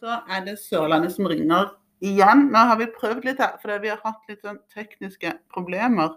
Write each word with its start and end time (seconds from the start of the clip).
så 0.00 0.20
er 0.30 0.44
det 0.46 0.58
Sørlandet 0.62 1.12
som 1.14 1.26
ringer 1.30 1.72
igjen. 2.04 2.46
Nå 2.52 2.62
har 2.70 2.78
vi 2.80 2.86
prøvd 2.94 3.24
litt 3.26 3.40
her, 3.42 3.56
fordi 3.62 3.78
vi 3.84 3.92
har 3.92 4.00
hatt 4.04 4.28
litt 4.30 4.42
sånn 4.46 4.60
tekniske 4.74 5.32
problemer. 5.54 6.14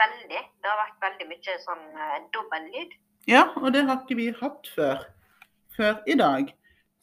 Veldig. 0.00 0.40
Det 0.62 0.70
har 0.70 0.78
vært 0.80 1.02
veldig 1.04 1.26
mye 1.28 1.56
sånn 1.64 1.82
uh, 1.96 2.16
dobbellyd. 2.34 2.94
Ja, 3.28 3.42
og 3.60 3.72
det 3.74 3.84
har 3.88 4.00
ikke 4.00 4.16
vi 4.16 4.30
hatt 4.38 4.70
før, 4.74 5.02
før 5.76 5.98
i 6.08 6.16
dag. 6.16 6.48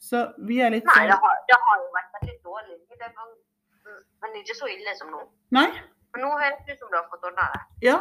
Så 0.02 0.24
vi 0.48 0.58
er 0.62 0.74
litt 0.74 0.86
Nei, 0.86 0.94
sånn 1.04 1.12
det 1.12 1.18
har, 1.22 1.38
det 1.50 1.58
har 1.66 1.78
jo 1.84 1.88
vært 1.94 2.16
veldig 2.18 2.36
dårlig 2.46 2.76
det 2.98 3.08
var- 3.14 3.34
mm, 3.86 4.02
men 4.22 4.36
ikke 4.42 4.54
så 4.58 4.66
ille 4.70 4.94
som 4.98 5.10
nå. 5.10 5.22
Nei, 5.50 5.68
Men 6.14 6.22
nå 6.24 6.30
høres 6.40 6.62
det 6.66 6.74
ut 6.74 6.78
som 6.80 6.90
du 6.90 6.96
har 6.96 7.06
fått 7.10 7.24
ordna 7.24 7.46
det. 7.54 7.60
ja, 7.86 7.98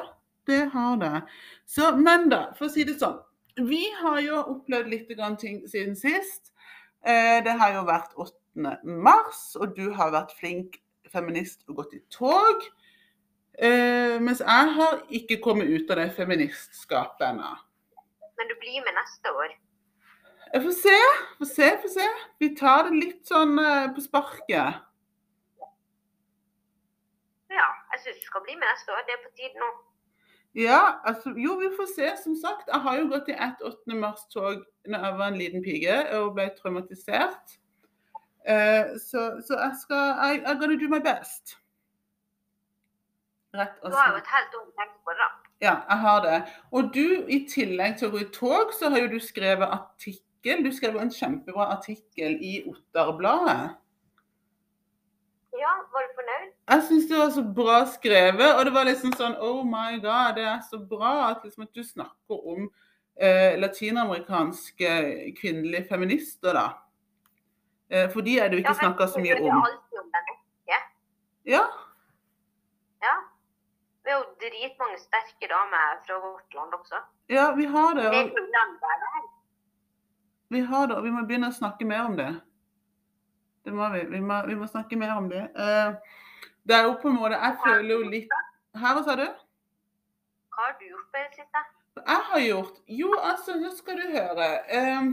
det 0.48 0.70
har 0.74 0.98
det. 0.98 1.22
Så, 1.66 1.92
men 1.98 2.30
da, 2.30 2.54
for 2.58 2.66
å 2.66 2.70
si 2.72 2.84
det 2.88 2.98
sånn. 3.00 3.20
Vi 3.58 3.84
har 4.02 4.20
jo 4.22 4.42
opplevd 4.54 4.90
litt 4.92 5.10
grann 5.18 5.38
ting 5.38 5.64
siden 5.70 5.96
sist. 5.98 6.52
Eh, 7.02 7.40
det 7.44 7.56
har 7.58 7.74
jo 7.74 7.86
vært 7.88 8.14
8. 8.14 8.76
mars, 8.86 9.56
og 9.58 9.74
du 9.78 9.90
har 9.98 10.14
vært 10.14 10.36
flink 10.38 10.78
feminist 11.14 11.64
og 11.68 11.80
gått 11.82 11.96
i 11.98 12.02
tog. 12.14 12.66
Eh, 13.58 14.18
mens 14.22 14.44
jeg 14.46 14.74
har 14.78 15.00
ikke 15.10 15.40
kommet 15.42 15.72
ut 15.72 15.90
av 15.90 16.04
det 16.04 16.12
feministskapet 16.18 17.32
ennå. 17.32 17.56
Men 18.38 18.52
du 18.52 18.54
blir 18.62 18.84
med 18.86 18.94
neste 18.94 19.34
år. 19.34 19.56
Jeg 20.54 20.64
får 20.64 20.76
se, 20.78 21.00
får 21.40 21.50
se, 21.56 21.72
får 21.82 21.94
se. 21.98 22.08
Vi 22.40 22.52
tar 22.56 22.86
det 22.88 23.00
litt 23.02 23.26
sånn 23.28 23.58
eh, 23.60 23.90
på 23.96 24.04
sparket. 24.06 24.84
Ja, 27.58 27.68
jeg 27.96 28.04
syns 28.04 28.22
du 28.22 28.30
skal 28.30 28.46
bli 28.46 28.54
med 28.54 28.70
neste 28.70 28.94
år. 28.94 29.02
Det 29.08 29.18
er 29.18 29.26
på 29.26 29.34
tide 29.40 29.64
nå. 29.64 29.72
Ja, 30.58 30.82
altså, 31.06 31.30
jo, 31.38 31.54
vi 31.62 31.70
får 31.78 31.88
se. 31.96 32.10
Som 32.24 32.36
sagt, 32.36 32.70
jeg 32.74 32.82
har 32.82 32.98
jo 32.98 33.08
gått 33.12 33.30
i 33.30 33.36
ett 33.38 33.62
8. 33.62 33.96
mars-tog 33.96 34.64
når 34.90 35.04
jeg 35.06 35.18
var 35.20 35.28
en 35.28 35.38
liten 35.38 35.64
pike 35.64 35.98
og 36.18 36.34
ble 36.34 36.48
traumatisert. 36.58 37.58
Uh, 38.48 38.96
så, 38.98 39.28
så 39.46 39.60
jeg 39.60 39.76
skal 39.84 40.22
I, 40.24 40.40
I'm 40.48 40.58
gonna 40.58 40.80
do 40.80 40.90
my 40.90 41.02
best. 41.04 41.58
Rett 43.54 43.78
og 43.84 43.92
Du 43.92 43.98
har 43.98 44.16
jo 44.16 44.22
et 44.24 44.34
helt 44.34 44.58
ungt 44.62 44.74
tenke 44.80 44.98
på 45.06 45.16
det. 45.20 45.30
Ja, 45.62 45.76
jeg 45.90 46.00
har 46.08 46.20
det. 46.26 46.40
Og 46.72 46.90
du, 46.96 47.06
i 47.28 47.44
tillegg 47.50 48.00
til 48.00 48.10
å 48.10 48.16
gå 48.16 48.26
i 48.26 48.30
tog, 48.34 48.74
så 48.74 48.90
har 48.94 49.04
jo 49.04 49.14
du 49.14 49.20
skrevet 49.22 49.70
artikkel. 49.78 50.66
Du 50.66 50.72
skrev 50.74 50.98
en 51.02 51.14
kjempebra 51.14 51.70
artikkel 51.78 52.38
i 52.42 52.60
Otterbladet. 52.70 53.78
Ja, 55.58 55.74
var 55.94 56.06
du 56.06 56.18
fornøyd? 56.18 56.57
Jeg 56.68 56.84
syns 56.84 57.06
det 57.08 57.18
var 57.18 57.30
så 57.32 57.44
bra 57.56 57.78
skrevet, 57.88 58.50
og 58.58 58.66
det 58.68 58.74
var 58.76 58.84
liksom 58.90 59.14
sånn 59.16 59.38
Oh 59.40 59.62
my 59.64 60.00
god, 60.04 60.36
det 60.36 60.44
er 60.44 60.60
så 60.68 60.80
bra 60.84 61.30
at, 61.30 61.46
liksom, 61.48 61.64
at 61.64 61.74
du 61.78 61.84
snakker 61.84 62.42
om 62.54 62.66
eh, 63.16 63.56
latinamerikanske 63.60 64.90
kvinnelige 65.40 65.88
feminister, 65.88 66.54
da. 66.58 66.66
Eh, 67.90 68.10
for 68.12 68.22
de 68.22 68.36
er 68.40 68.50
det 68.52 68.58
jo 68.60 68.64
ikke 68.66 68.76
Ja, 68.76 68.82
snakka 68.82 69.08
så 69.08 69.20
mye 69.24 69.38
om. 69.40 69.48
norske. 69.62 70.36
Ja, 71.48 71.64
Ja. 73.02 73.16
Vi 74.04 74.12
har 74.14 74.20
jo 74.22 74.28
dritmange 74.40 74.98
sterke 75.00 75.48
damer 75.52 75.98
fra 76.08 76.16
vårt 76.24 76.54
land 76.56 76.74
også. 76.76 77.00
ja, 77.30 77.52
vi 77.56 77.66
har 77.66 77.94
det. 77.96 78.04
Det 78.04 78.20
er 78.20 78.24
Og 78.24 78.36
det 78.36 79.08
er. 79.16 79.26
vi 80.50 80.60
har 80.62 80.86
det, 80.88 80.96
og 80.98 81.04
vi 81.04 81.10
må 81.12 81.26
begynne 81.28 81.48
å 81.48 81.56
snakke 81.58 81.86
mer 81.86 82.06
om 82.06 82.16
det. 82.16 82.42
Det 83.66 83.74
må 83.74 83.90
vi. 83.92 84.06
Vi 84.06 84.20
må, 84.22 84.46
vi 84.48 84.56
må 84.56 84.68
snakke 84.68 84.96
mer 84.98 85.12
om 85.18 85.28
det. 85.30 85.50
Eh, 85.56 85.94
det 86.68 86.76
er 86.76 86.84
jo 86.88 86.98
på 87.02 87.10
en 87.10 87.18
måte 87.22 87.40
Jeg 87.40 87.58
føler 87.64 87.92
jo 87.94 88.02
litt 88.12 88.34
Her, 88.78 88.94
hva 88.94 89.04
sa 89.06 89.16
du? 89.18 89.26
Hva 90.54 90.66
har 90.66 90.76
du 90.80 90.86
gjort 90.90 91.10
på 91.14 91.24
det 91.24 91.40
siste? 91.40 91.64
Jeg 91.98 92.24
har 92.30 92.44
gjort? 92.44 92.76
Jo, 92.88 93.10
altså, 93.24 93.56
nå 93.58 93.72
skal 93.74 93.98
du 93.98 94.04
høre. 94.14 94.48
Eh, 94.70 95.08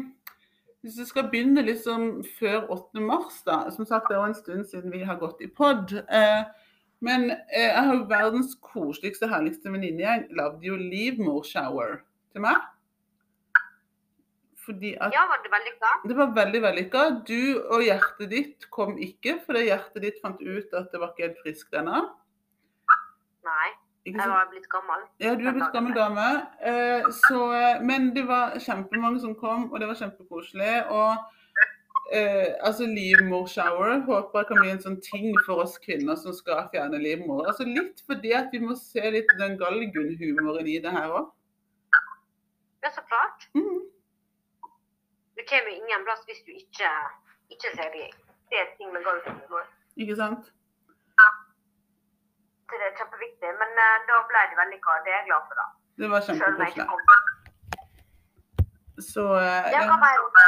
hvis 0.84 0.98
vi 1.00 1.06
skal 1.08 1.30
begynne 1.32 1.62
liksom 1.64 2.24
før 2.36 2.66
8. 2.74 3.00
mars, 3.00 3.38
da. 3.46 3.70
Som 3.72 3.86
sagt, 3.88 4.10
det 4.10 4.18
er 4.18 4.20
jo 4.20 4.32
en 4.32 4.36
stund 4.36 4.66
siden 4.68 4.92
vi 4.92 5.00
har 5.08 5.16
gått 5.20 5.40
i 5.40 5.48
pod. 5.48 5.94
Eh, 5.96 6.42
men 7.04 7.30
eh, 7.30 7.70
jeg 7.70 7.86
har 7.86 7.94
jo 7.94 8.04
verdens 8.10 8.52
koseligste, 8.60 9.28
herligste 9.32 9.72
venninnegjeng. 9.72 10.26
Lagde 10.36 10.68
jo 10.68 10.76
livmorshower 10.76 12.02
til 12.32 12.44
meg. 12.44 12.60
Fordi 14.64 14.94
at 14.96 15.12
Ja, 15.12 15.26
var 15.28 15.40
det 15.44 15.50
vellykka? 15.52 15.92
det 16.08 16.16
var 16.16 16.34
veldig 16.36 16.60
vellykka. 16.64 17.04
Du 17.28 17.40
og 17.68 17.82
hjertet 17.84 18.30
ditt 18.30 18.68
kom 18.70 18.96
ikke, 18.98 19.38
fordi 19.46 19.66
hjertet 19.68 20.02
ditt 20.02 20.20
fant 20.22 20.40
ut 20.40 20.72
at 20.72 20.92
det 20.92 21.00
var 21.00 21.12
ikke 21.12 21.28
helt 21.28 21.40
friskt 21.44 21.76
ennå. 21.76 22.02
Nei, 23.44 23.70
jeg 24.06 24.16
var 24.16 24.48
blitt 24.50 24.68
gammel. 24.72 25.04
Ja, 25.20 25.34
du 25.36 25.46
er 25.48 25.52
blitt 25.56 25.72
gammel 25.72 25.94
dame. 25.96 26.26
Eh, 26.60 27.06
så, 27.28 27.52
eh, 27.52 27.80
men 27.84 28.10
det 28.16 28.26
var 28.28 28.56
kjempemange 28.60 29.20
som 29.20 29.34
kom, 29.36 29.70
og 29.72 29.80
det 29.80 29.88
var 29.88 30.00
kjempekoselig. 30.00 30.74
Og 30.88 31.16
eh, 32.12 32.52
altså 32.64 32.88
livmorshower 32.88 34.02
håper 34.08 34.40
jeg 34.40 34.48
kan 34.50 34.60
bli 34.60 34.72
en 34.74 34.82
sånn 34.84 35.00
ting 35.04 35.32
for 35.46 35.64
oss 35.64 35.78
kvinner 35.80 36.16
som 36.20 36.36
skal 36.36 36.68
fjerne 36.72 37.00
livmor. 37.00 37.46
Altså 37.48 37.64
litt 37.68 38.04
fordi 38.08 38.32
at 38.36 38.52
vi 38.52 38.60
må 38.64 38.76
se 38.80 39.04
litt 39.12 39.32
den 39.40 39.56
galgenhumoren 39.60 40.68
i 40.68 40.78
det 40.84 40.92
her 40.92 41.16
òg. 41.20 41.32
Ja, 42.84 42.92
så 42.92 43.00
klart. 43.08 43.48
Mm. 43.56 43.84
Du 45.44 45.48
kommer 45.52 45.70
jo 45.70 45.76
ingen 45.82 46.04
plass 46.08 46.22
hvis 46.28 46.40
du 46.48 46.52
ikke, 46.56 46.90
ikke 47.52 47.68
ser 47.76 47.88
de. 47.96 48.04
Det 48.50 48.56
er 48.62 48.68
ting 48.76 48.88
med 48.94 49.02
golfhumor. 49.04 49.64
Ikke 50.00 50.16
sant? 50.16 50.44
Så 52.68 52.72
det 52.80 52.86
er 52.88 52.94
kjempeviktig. 53.00 53.50
Men 53.60 53.70
uh, 53.84 53.96
da 54.08 54.14
ble 54.30 54.40
det 54.50 54.56
vellykka, 54.60 54.94
det 55.04 55.12
er 55.12 55.18
jeg 55.20 55.26
glad 55.28 55.42
for, 55.48 55.54
da. 55.60 55.66
Det 56.00 56.06
var 56.12 56.20
kjempekoselig. 56.26 56.86
Så 59.12 59.22
uh, 59.36 59.42
Ja, 59.44 59.80
ja. 59.80 59.82
hva 59.90 59.96
mer? 60.06 60.16
om- 60.24 60.40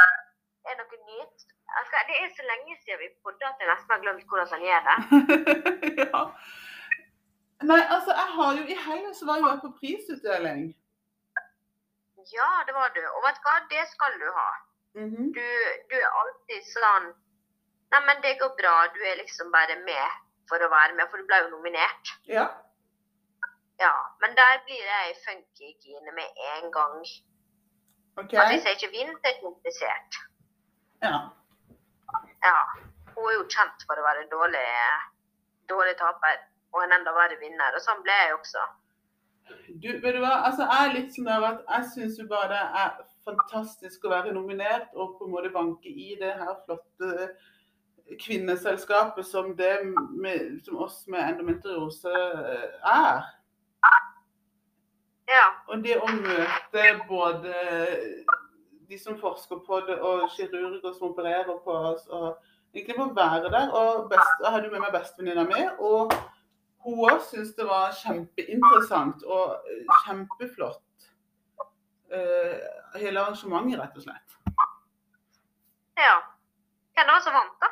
Er 0.67 0.73
det 0.75 0.81
noe 0.81 0.99
nytt? 1.11 1.37
Altså, 1.79 1.95
det 2.09 2.15
er 2.23 2.27
så 2.39 2.43
lenge 2.51 2.73
siden 2.81 2.99
vi 3.03 3.07
podda 3.23 3.45
at 3.53 3.61
jeg 3.61 3.69
nesten 3.71 3.93
har 3.93 4.01
glemt 4.03 4.25
hvordan 4.29 4.49
man 4.53 4.61
gjør 4.67 4.81
det. 4.89 4.97
ja. 6.03 6.21
Nei, 7.69 7.81
altså, 7.95 8.11
jeg 8.21 8.29
har 8.37 8.49
jo 8.57 8.63
I 8.73 8.77
helga 8.87 9.13
så 9.19 9.23
var 9.29 9.37
jo 9.41 9.47
jeg 9.51 9.59
på 9.65 9.71
prisutdeling. 9.79 10.61
Ja, 12.37 12.49
det 12.67 12.73
var 12.79 12.87
du. 12.97 13.03
Og 13.15 13.19
vet 13.27 13.37
du 13.39 13.43
hva, 13.47 13.55
det 13.75 13.83
skal 13.93 14.17
du 14.23 14.27
ha. 14.39 14.49
Mhm. 14.97 15.31
Du, 15.33 15.47
du 15.89 15.95
er 16.01 16.13
alltid 16.21 16.69
sånn 16.73 17.11
Nei, 17.93 17.99
men 18.03 18.17
det 18.23 18.33
går 18.41 18.49
bra. 18.59 18.71
Du 18.91 18.99
er 18.99 19.15
liksom 19.15 19.51
bare 19.53 19.77
med 19.87 20.15
for 20.49 20.59
å 20.59 20.67
være 20.71 20.95
med, 20.97 21.07
for 21.11 21.21
du 21.21 21.27
ble 21.29 21.37
jo 21.43 21.51
nominert. 21.53 22.11
Ja. 22.27 22.47
Ja, 23.79 23.93
men 24.19 24.35
der 24.35 24.59
blir 24.65 24.81
jeg 24.81 25.15
funky-Gine 25.23 26.11
med 26.17 26.41
en 26.55 26.71
gang. 26.73 26.97
OK. 28.17 28.33
At 28.33 28.51
hvis 28.51 28.65
jeg 28.67 28.75
ikke 28.75 28.91
vinner, 28.95 29.15
så 29.21 29.29
er 29.29 29.93
jeg 29.93 30.03
ikke. 30.03 30.25
Ja. 31.05 31.17
Ja. 32.43 32.57
Hun 33.13 33.29
er 33.29 33.35
jo 33.37 33.45
kjent 33.55 33.87
for 33.87 33.99
å 33.99 34.05
være 34.07 34.25
en 34.25 34.31
dårlig, 34.33 34.65
dårlig 35.71 35.95
taper, 36.01 36.41
og 36.73 36.83
en 36.83 36.95
enda 36.97 37.13
verre 37.15 37.39
vinner. 37.39 37.77
Og 37.77 37.85
sånn 37.85 38.03
ble 38.03 38.17
jeg 38.23 38.35
også. 38.35 38.65
Du, 39.83 39.91
vet 40.03 40.15
du 40.17 40.19
hva? 40.23 40.41
Altså, 40.49 40.67
jeg 40.67 40.89
er 40.89 40.95
litt 40.97 41.13
sånn 41.15 41.29
der 41.29 41.45
at 41.53 41.63
jeg 41.71 41.91
syns 41.93 42.19
jo 42.19 42.27
bare 42.33 42.49
det 42.51 42.63
er 42.83 42.97
fantastisk 43.27 44.07
å 44.07 44.13
være 44.15 44.33
nominert 44.35 44.95
og 44.95 45.17
på 45.19 45.27
en 45.27 45.35
måte 45.35 45.53
banke 45.53 45.91
i 45.91 46.15
det 46.19 46.33
her 46.39 46.55
flotte 46.65 47.29
kvinneselskapet 48.23 49.27
som 49.27 49.51
det 49.57 49.73
med, 50.15 50.61
som 50.65 50.79
oss 50.83 51.01
med 51.11 51.25
endometriose 51.27 52.13
er. 52.87 53.25
Ja. 55.27 55.45
Og 55.67 55.83
det 55.83 55.97
å 55.99 56.07
møte 56.07 56.85
både 57.09 57.55
de 58.87 58.99
som 58.99 59.17
forsker 59.19 59.59
på 59.67 59.81
det, 59.87 59.99
og 59.99 60.29
kirurger 60.35 60.93
som 60.93 61.11
opererer 61.11 61.59
på 61.63 61.75
oss, 61.91 62.07
og 62.07 62.37
egentlig 62.73 62.95
få 62.95 63.09
være 63.15 63.51
der. 63.51 63.71
Og 63.75 64.09
best, 64.11 64.43
jeg 64.43 64.53
hadde 64.55 64.71
med 64.71 64.83
meg 64.85 64.95
bestevenninna 64.95 65.43
mi, 65.49 65.63
og 65.83 66.13
hun 66.85 67.03
òg 67.09 67.19
syntes 67.27 67.55
det 67.57 67.67
var 67.67 67.95
kjempeinteressant 67.99 69.25
og 69.27 69.57
eh, 69.67 69.97
kjempeflott. 70.05 70.86
Eh, 72.11 72.99
hele 73.01 73.19
arrangementet, 73.21 73.79
rett 73.79 73.97
og 73.97 74.03
slett. 74.03 74.37
ja. 75.99 76.17
Hvem 76.95 77.07
var 77.07 77.19
det 77.19 77.23
som 77.23 77.35
vant, 77.35 77.57
da? 77.61 77.67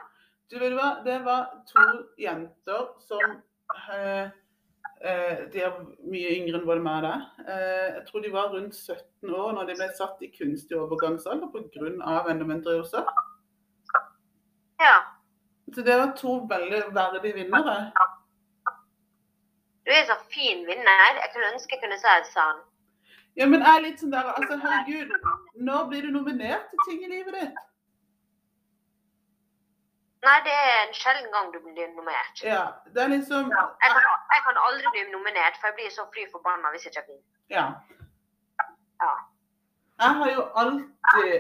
Du 0.52 0.58
vet 0.62 0.74
hva, 0.78 0.90
det 1.06 1.16
var 1.26 1.46
to 1.66 1.84
jenter 2.22 2.90
som 3.02 3.24
eh, 3.90 4.28
eh, 5.02 5.40
De 5.50 5.64
er 5.66 5.80
mye 6.06 6.36
yngre 6.36 6.60
enn 6.60 6.68
både 6.68 6.84
meg 6.86 7.00
og 7.00 7.08
deg. 7.08 7.24
Eh, 7.48 7.88
jeg 7.96 8.04
tror 8.10 8.26
de 8.26 8.34
var 8.36 8.52
rundt 8.54 8.76
17 8.78 9.34
år 9.34 9.56
når 9.58 9.72
de 9.72 9.78
ble 9.80 9.88
satt 9.98 10.22
i 10.22 10.30
kunstig 10.36 10.78
overgangsalder 10.78 11.50
pga. 11.56 12.20
endometriose. 12.36 13.02
Ja. 14.84 14.96
Så 15.74 15.82
det 15.82 15.98
var 15.98 16.14
to 16.20 16.38
veldig 16.50 16.84
verdige 16.94 17.40
vinnere. 17.40 17.80
Du 19.86 19.92
er 19.94 20.06
så 20.06 20.20
fin 20.30 20.66
vinner. 20.68 21.18
Jeg 21.24 21.30
kunne 21.34 21.54
ønske 21.54 21.76
jeg 21.76 21.82
kunne 21.82 21.98
si 22.02 22.14
det 22.22 22.30
sånn. 22.36 22.62
Ja, 23.36 23.46
men 23.52 23.62
er 23.68 23.82
litt 23.84 24.00
sånn 24.00 24.12
der 24.14 24.30
Altså, 24.32 24.56
herregud, 24.62 25.12
når 25.70 25.88
blir 25.92 26.06
du 26.08 26.12
nominert 26.16 26.70
til 26.72 26.80
ting 26.90 27.02
i 27.04 27.10
livet 27.12 27.36
ditt? 27.36 27.58
Nei, 30.26 30.38
det 30.46 30.54
er 30.58 30.80
en 30.88 30.94
sjelden 30.98 31.28
gang 31.34 31.52
du 31.54 31.60
blir 31.62 31.90
nominert. 31.94 32.40
Ja, 32.44 32.64
det 32.96 33.02
er 33.04 33.12
liksom 33.12 33.52
Jeg 33.52 33.92
kan, 33.94 34.08
jeg 34.34 34.42
kan 34.48 34.58
aldri 34.68 34.94
bli 34.96 35.04
nominert, 35.12 35.60
for 35.62 35.68
jeg 35.70 35.76
blir 35.82 35.92
så 35.94 36.08
fly 36.16 36.24
forbanna 36.32 36.72
hvis 36.74 36.88
jeg 36.88 36.96
ikke 36.96 37.04
vinner. 37.12 37.26
Ja. 37.54 37.66
Ja. 39.04 39.12
Jeg 40.02 40.16
har 40.22 40.32
jo 40.32 40.42
alltid 40.62 41.36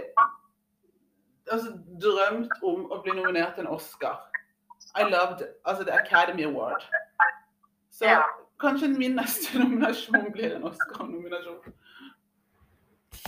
altså, 1.51 1.71
drømt 2.03 2.53
om 2.63 2.86
å 2.91 3.00
bli 3.03 3.15
nominert 3.18 3.56
til 3.57 3.65
en 3.65 3.74
Oscar. 3.74 4.19
I 4.95 5.07
loved 5.09 5.41
altså, 5.65 5.83
The 5.83 5.95
Academy 5.98 6.45
Award. 6.45 6.86
Så 7.91 8.06
Ja. 8.06 8.21
kanskje 8.62 8.88
min 8.94 9.15
neste 9.18 9.57
nominasjon 9.63 10.30
blir 10.31 10.56
en 10.59 10.63
Oscar-nominasjon. 10.69 11.74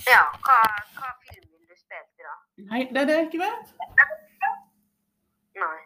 Ja, 0.06 0.24
hva, 0.46 0.58
hva 0.98 1.10
film 1.26 1.48
vil 1.50 1.66
du 1.66 1.76
spille 1.80 2.06
til, 2.14 2.28
da? 2.28 2.36
Nei, 2.70 2.84
det 2.94 3.02
er 3.02 3.10
det 3.10 3.18
jeg 3.18 3.28
ikke 3.28 3.42
vet. 3.42 3.74
Nei. 5.58 5.80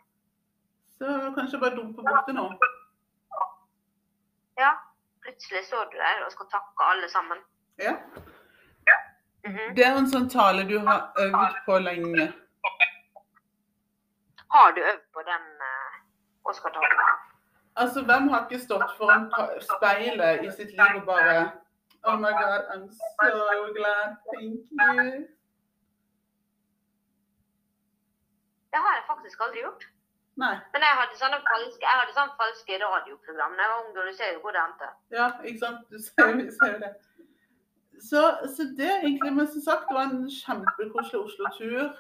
Så 1.00 1.16
kanskje 1.38 1.60
bare 1.64 1.76
dumpe 1.76 2.04
bort 2.06 2.28
det 2.28 2.36
nå. 2.36 2.46
Ja, 4.60 4.74
plutselig 5.24 5.64
står 5.66 5.88
du 5.94 5.98
der 5.98 6.26
og 6.26 6.32
skal 6.36 6.52
takke 6.52 6.92
alle 6.94 7.10
sammen. 7.10 7.40
Ja. 7.80 7.96
Mhm. 9.48 9.74
Det 9.76 9.86
er 9.86 9.98
en 9.98 10.10
sånn 10.12 10.30
tale 10.30 10.68
du 10.70 10.78
har 10.86 11.08
øvd 11.24 11.56
på 11.66 11.80
lenge. 11.82 12.28
Har 14.52 14.76
du 14.76 14.82
øvd 14.84 15.06
på 15.16 15.24
den 15.26 15.48
uh, 15.64 15.96
Oscar-talen? 16.52 17.02
Altså, 17.76 18.04
hvem 18.04 18.28
har 18.30 18.46
ikke 18.46 18.60
stått 18.62 18.98
foran 18.98 19.30
speilet 19.64 20.44
i 20.46 20.52
sitt 20.52 20.76
liv 20.76 21.00
og 21.00 21.06
bare 21.08 21.38
Oh 22.04 22.18
my 22.18 22.32
God, 22.32 22.62
I'm 22.74 22.90
so 22.90 23.74
glad. 23.78 24.18
Thank 24.34 24.60
you. 24.72 25.28
Det 28.72 28.80
har 28.80 28.94
jeg 28.96 29.04
faktisk 29.08 29.42
aldri 29.46 29.60
gjort. 29.60 29.84
Nei. 30.44 30.56
Men 30.74 30.84
jeg 30.86 30.98
hadde 31.00 31.18
sånne 31.20 31.40
falske, 31.48 31.84
jeg 31.86 31.98
hadde 32.02 32.14
sånne 32.16 32.38
falske 32.40 32.78
radioprogram 32.84 33.58
da 33.58 33.66
jeg 33.66 33.72
var 33.72 33.82
ung, 33.84 33.98
og 33.98 34.06
du 34.08 34.14
ser 34.20 34.30
jo 34.34 34.44
hvor 34.44 34.56
det 34.56 34.62
endte. 34.64 34.92
Ja, 35.18 35.28
ikke 35.44 35.62
sant? 35.66 35.82
Du 35.92 35.98
ser, 36.06 36.32
vi 36.40 36.46
ser 36.56 36.78
det. 36.84 36.92
Så, 38.10 38.22
så 38.56 38.66
det 38.80 38.94
egentlig, 38.94 39.34
men 39.34 39.52
som 39.52 39.62
sagt, 39.68 39.90
det 39.90 39.98
var 40.00 40.08
en 40.10 40.24
kjempekoselig 40.38 41.20
Oslo-tur. 41.26 41.92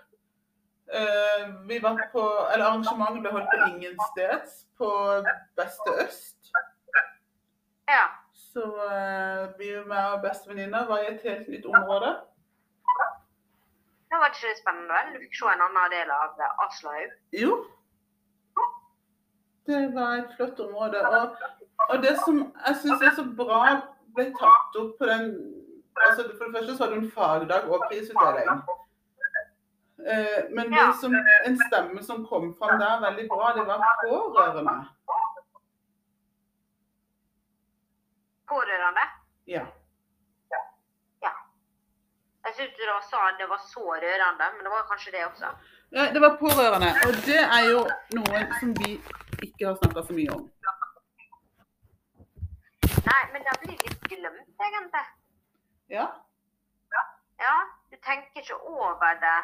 Uh, 0.91 1.43
vi 1.69 1.77
var 1.83 1.99
på, 2.15 2.23
eller 2.53 2.65
Arrangementet 2.65 3.21
ble 3.23 3.35
holdt 3.35 3.51
på 3.51 3.67
Ingensteds, 3.67 4.57
på 4.79 4.89
Beste 5.59 5.93
Øst. 6.05 6.51
Ja. 7.91 8.07
Så 8.53 8.63
eh, 8.91 9.59
vi 9.59 9.69
med 9.87 10.21
bestevenninner 10.23 10.87
var 10.87 10.97
i 10.97 11.13
et 11.13 11.21
helt 11.23 11.47
nytt 11.47 11.65
område. 11.65 12.09
Det 14.09 14.17
var 14.19 14.27
ikke 14.27 14.47
det 14.49 14.57
spennende, 14.59 14.91
vel? 14.97 15.13
Du 15.13 15.21
fikk 15.23 15.37
se 15.39 15.53
en 15.53 15.63
annen 15.67 15.93
del 15.93 16.11
av 16.11 16.41
eh, 16.43 16.65
Aslaug. 16.65 17.13
Jo. 17.43 17.53
Det 19.69 19.79
var 19.95 20.17
et 20.19 20.35
flott 20.35 20.59
område. 20.59 20.99
Og, 21.07 21.37
og 21.89 22.03
det 22.03 22.17
som 22.25 22.41
jeg 22.67 22.75
syns 22.83 23.07
er 23.07 23.15
så 23.15 23.25
bra 23.39 23.61
ble 24.15 24.27
tatt 24.35 24.79
opp 24.81 24.97
på 24.99 25.07
den 25.07 25.31
altså 26.01 26.23
For 26.37 26.45
det 26.45 26.53
første 26.55 26.75
så 26.75 26.83
var 26.83 26.91
det 26.91 26.99
en 27.01 27.11
fagdag 27.11 27.71
og 27.71 27.83
prisutdeling. 27.87 28.49
Eh, 30.11 30.39
men 30.55 30.71
det 30.75 30.87
som, 31.01 31.15
en 31.47 31.57
stemme 31.67 32.03
som 32.03 32.25
kom 32.25 32.55
fram 32.59 32.79
der 32.83 33.03
veldig 33.07 33.27
bra, 33.31 33.51
det 33.57 33.65
var 33.69 33.83
pårørende. 34.03 34.77
Pårørende. 38.51 39.05
Ja. 39.47 39.65
Jeg 42.45 42.53
syntes 42.57 42.77
du 42.77 42.85
sa 43.09 43.19
det 43.39 43.47
var 43.49 43.59
så 43.73 43.83
rørende, 44.03 44.45
men 44.55 44.63
det 44.65 44.71
var 44.73 44.87
kanskje 44.89 45.11
det 45.15 45.25
også. 45.25 45.49
ja. 45.97 46.05
Det 46.13 46.21
var 46.21 46.37
pårørende. 46.39 46.89
Og 47.07 47.13
det 47.27 47.41
er 47.57 47.63
jo 47.73 47.79
noe 48.17 48.39
som 48.59 48.73
vi 48.81 48.89
ikke 49.45 49.67
har 49.67 49.75
snakka 49.81 50.03
så 50.07 50.13
mye 50.17 50.31
om. 50.37 50.43
Nei, 53.09 53.21
men 53.33 53.45
det 53.45 53.55
blir 53.61 53.77
litt 53.85 54.03
glemt, 54.11 54.49
egentlig. 54.67 55.05
Ja. 55.97 56.05
Ja, 57.45 57.55
du 57.91 57.95
tenker 58.07 58.41
ikke 58.41 58.57
over 58.61 59.15
det 59.25 59.39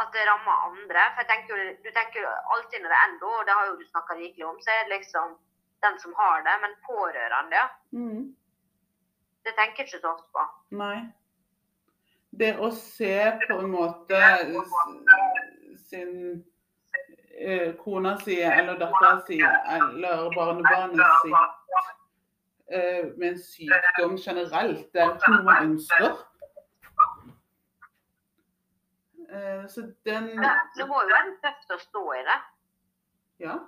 at 0.00 0.08
det 0.16 0.24
rammer 0.28 0.64
andre. 0.68 1.02
For 1.14 1.22
jeg 1.22 1.30
tenker, 1.32 1.62
du 1.84 1.90
tenker 1.98 2.26
alltid 2.54 2.82
når 2.82 2.92
det 2.94 3.00
ender, 3.06 3.30
og 3.38 3.46
det 3.46 3.56
har 3.58 3.64
jo 3.70 3.78
du 3.80 3.86
snakka 3.92 4.16
rikelig 4.18 4.46
om, 4.50 4.58
så 4.64 4.70
er 4.74 4.82
det 4.84 4.96
liksom 4.96 5.36
den 5.86 6.00
som 6.02 6.14
har 6.16 6.42
det. 6.46 6.56
Men 6.62 6.78
pårørende, 6.88 7.60
ja. 7.60 7.68
Mm. 7.92 8.24
Det 9.44 9.52
tenker 9.58 9.84
jeg 9.84 9.88
ikke 9.88 10.00
så 10.00 10.14
ofte 10.14 10.30
på. 10.32 10.46
Nei. 10.80 10.96
Det 12.34 12.54
å 12.58 12.70
se 12.74 13.14
på 13.44 13.58
en 13.62 13.70
måte 13.70 14.20
sin 15.84 16.14
eh, 17.38 17.74
kona 17.78 18.16
si 18.24 18.40
eller 18.42 18.78
dattera 18.80 19.20
si 19.26 19.38
eller 19.38 20.30
barnebarnet 20.34 21.20
sitt 21.22 21.74
eh, 22.72 23.04
med 23.16 23.28
en 23.28 23.38
sykdom 23.38 24.16
generelt, 24.18 24.88
det 24.92 25.02
er 25.02 25.12
jo 25.12 25.14
ikke 25.18 25.34
noe 25.36 25.46
man 25.46 25.68
ønsker. 25.68 26.16
Eh, 29.34 29.62
så 29.70 29.86
den 30.08 30.32
Det, 30.40 30.56
det 30.78 30.88
må 30.88 31.04
jo 31.04 31.12
være 31.12 31.36
tøft 31.44 31.76
å 31.76 31.80
stå 31.84 32.04
i 32.18 32.24
det. 32.32 32.40
Ja. 33.46 33.60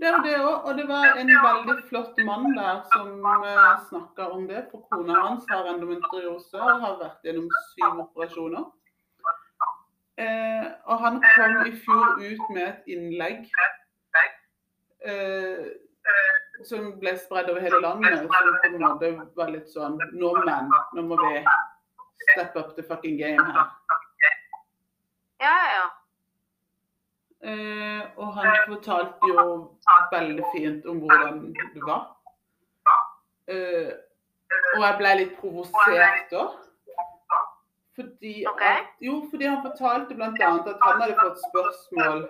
Det 0.00 0.08
er 0.10 0.22
det 0.26 0.38
òg. 0.42 0.64
Og 0.66 0.78
det 0.78 0.86
var 0.88 1.18
en 1.20 1.30
veldig 1.46 1.76
flott 1.88 2.18
mann 2.26 2.48
der 2.56 2.80
som 2.94 3.12
uh, 3.24 3.84
snakka 3.88 4.30
om 4.36 4.48
det. 4.50 4.64
For 4.70 4.86
kona 4.90 5.20
hans 5.26 5.46
har 5.50 5.68
endometriose 5.74 6.58
og 6.60 6.80
har 6.86 6.98
vært 7.02 7.28
gjennom 7.28 7.50
syv 7.70 8.02
operasjoner. 8.06 8.64
Eh, 10.16 10.66
og 10.86 10.98
han 11.02 11.16
kom 11.34 11.56
i 11.66 11.72
fjor 11.82 12.20
ut 12.22 12.42
med 12.54 12.62
et 12.68 12.92
innlegg 12.94 13.48
eh, 15.02 15.64
som 16.62 16.92
ble 17.00 17.16
spredd 17.18 17.50
over 17.50 17.64
hele 17.64 17.80
landet. 17.82 18.20
Som 18.22 18.30
på 18.30 18.70
en 18.70 18.78
måte 18.84 19.10
var 19.34 19.50
litt 19.50 19.66
sånn 19.74 19.98
Nordmenn, 20.14 20.70
nå 20.94 21.06
må 21.08 21.18
vi 21.18 21.42
step 22.28 22.54
up 22.54 22.76
the 22.78 22.86
fucking 22.86 23.18
game 23.18 23.42
her. 23.42 23.74
Ja, 25.42 25.58
ja. 25.74 25.84
Eh, 25.84 26.03
og 27.44 28.28
han 28.38 28.50
fortalte 28.68 29.28
jo 29.28 29.46
veldig 30.12 30.44
fint 30.54 30.86
om 30.88 31.02
hvordan 31.04 31.40
det 31.52 31.82
var. 31.84 32.06
Eh, 33.52 33.90
og 34.76 34.84
jeg 34.84 34.96
ble 35.00 35.10
litt 35.20 35.34
provosert 35.40 36.30
da. 36.32 36.44
Fordi, 37.94 38.34
at, 38.48 38.88
jo, 39.04 39.20
fordi 39.30 39.46
han 39.46 39.60
fortalte 39.62 40.16
bl.a. 40.18 40.30
at 40.30 40.70
han 40.82 41.02
hadde 41.02 41.18
fått 41.20 41.42
spørsmål 41.44 42.24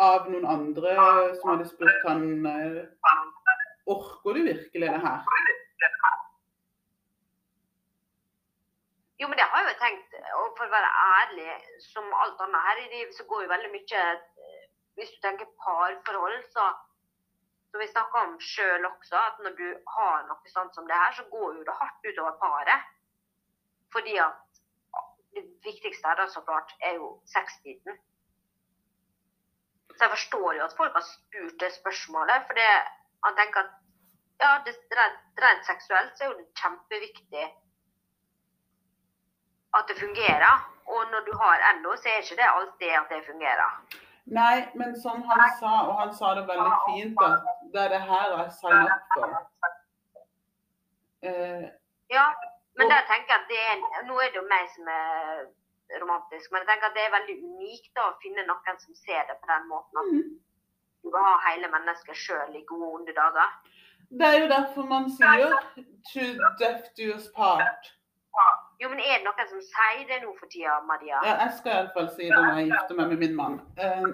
av 0.00 0.30
noen 0.32 0.46
andre 0.48 0.94
som 1.36 1.50
hadde 1.52 1.68
spurt 1.68 2.06
han 2.08 2.46
eh, 2.48 2.82
Orker 3.92 4.38
du 4.38 4.44
virkelig 4.46 4.88
det 4.88 5.00
her? 5.02 5.24
Jo, 9.20 9.28
men 9.28 9.36
det 9.38 9.46
har 9.50 9.58
jeg 9.58 9.66
jo 9.66 9.81
tenkt, 9.92 10.14
og 10.38 10.54
for 10.56 10.66
å 10.66 10.72
være 10.72 10.92
ærlig, 11.18 11.50
som 11.92 12.08
alt 12.24 12.40
annet 12.44 12.66
her 12.68 12.80
i 12.82 12.88
livet, 12.94 13.14
så 13.16 13.26
går 13.28 13.44
jo 13.44 13.52
veldig 13.52 13.72
mye 13.74 14.06
eh, 14.12 14.64
Hvis 14.96 15.12
du 15.14 15.20
tenker 15.24 15.48
parforhold, 15.64 16.42
så 16.52 16.64
som 17.72 17.80
vi 17.80 17.88
snakka 17.88 18.24
om 18.26 18.34
sjøl 18.44 18.84
også, 18.84 19.16
at 19.16 19.38
når 19.40 19.54
du 19.56 19.68
har 19.94 20.26
noe 20.28 20.50
sånt 20.52 20.74
som 20.76 20.88
det 20.88 20.98
her, 20.98 21.14
så 21.16 21.24
går 21.32 21.54
jo 21.56 21.62
det 21.64 21.76
hardt 21.78 22.08
utover 22.08 22.34
paret. 22.42 22.90
Fordi 23.94 24.18
at 24.20 24.60
det 25.32 25.44
viktigste 25.64 26.08
her, 26.08 26.18
da, 26.20 26.26
så 26.28 26.42
klart, 26.44 26.74
er 26.84 26.98
jo 27.00 27.08
sexbiten. 27.32 27.96
Så 29.94 30.04
jeg 30.04 30.12
forstår 30.12 30.58
jo 30.58 30.66
at 30.66 30.76
folk 30.76 30.92
har 30.98 31.06
spurt 31.06 31.56
det 31.64 31.72
spørsmålet, 31.78 32.44
for 32.46 32.60
det, 32.60 32.68
han 33.24 33.40
tenker 33.40 33.64
at 33.64 33.72
ja, 34.44 34.52
det, 34.66 34.76
rent, 34.98 35.24
rent 35.40 35.64
seksuelt 35.64 36.12
så 36.18 36.26
er 36.26 36.32
jo 36.32 36.38
det 36.42 36.60
kjempeviktig 36.60 37.48
at 39.76 39.84
det 39.88 39.96
fungerer. 40.04 40.54
Og 40.94 41.00
når 41.12 41.20
du 41.28 41.32
har 41.42 41.54
LO, 41.82 41.92
så 41.96 42.08
er 42.08 42.22
ikke 42.22 42.40
det 42.40 42.48
alltid 42.56 42.90
at 43.00 43.06
det 43.12 43.20
fungerer. 43.30 43.70
Nei, 44.38 44.56
men 44.80 44.90
som 45.04 45.22
han 45.30 45.42
sa, 45.60 45.72
og 45.88 45.94
han 46.00 46.10
sa 46.18 46.34
det 46.38 46.44
veldig 46.52 46.74
fint, 46.88 47.22
at 47.28 47.38
det 47.72 47.80
er 47.84 47.90
det 47.94 48.02
her 48.10 48.26
jeg 48.38 48.52
signer 48.60 48.92
opp 48.96 49.06
for. 49.14 49.30
Eh, 51.28 51.64
Ja, 52.16 52.26
men 52.78 52.90
der 52.92 53.02
tenker 53.10 53.30
jeg 53.32 53.40
at 53.42 53.50
det 53.52 53.60
er, 53.70 53.76
Nå 54.08 54.14
er 54.20 54.28
det 54.32 54.40
jo 54.40 54.48
meg 54.54 54.64
som 54.74 54.88
er 55.00 55.44
romantisk, 56.02 56.46
men 56.52 56.62
jeg 56.62 56.68
tenker 56.70 56.88
at 56.88 56.96
det 56.96 57.04
er 57.04 57.16
veldig 57.18 57.36
unikt 57.48 57.90
da, 57.96 58.08
å 58.10 58.18
finne 58.24 58.44
noen 58.48 58.80
som 58.84 58.96
ser 59.04 59.22
det 59.28 59.36
på 59.40 59.50
den 59.52 59.68
måten. 59.72 60.00
At 60.02 60.10
mm. 60.10 60.28
du 61.02 61.08
vil 61.14 61.26
ha 61.28 61.34
hele 61.48 61.72
mennesket 61.72 62.20
sjøl 62.24 62.58
i 62.58 62.64
gode 62.68 62.88
og 62.88 63.00
onde 63.00 63.16
dager. 63.16 63.56
Det 64.20 64.28
er 64.28 64.38
jo 64.42 64.48
derfor 64.52 64.88
man 64.94 65.08
sier 65.18 65.52
'to 66.08 66.24
death 66.60 66.84
do 66.98 67.12
us 67.16 67.28
part'. 67.36 67.92
Jo, 68.82 68.88
men 68.90 68.98
er 69.00 69.18
det 69.20 69.24
noen 69.28 69.48
som 69.50 69.60
sier 69.62 70.06
det 70.10 70.16
nå 70.24 70.32
for 70.40 70.50
tida, 70.50 70.78
Maria? 70.88 71.18
Ja, 71.26 71.34
jeg 71.44 71.52
skal 71.58 71.72
iallfall 71.76 72.08
si 72.16 72.24
det 72.30 72.38
når 72.38 72.56
jeg 72.60 72.70
gifter 72.72 72.98
meg 72.98 73.12
med 73.12 73.20
min 73.22 73.36
mann. 73.40 73.58
Uh, 73.78 74.08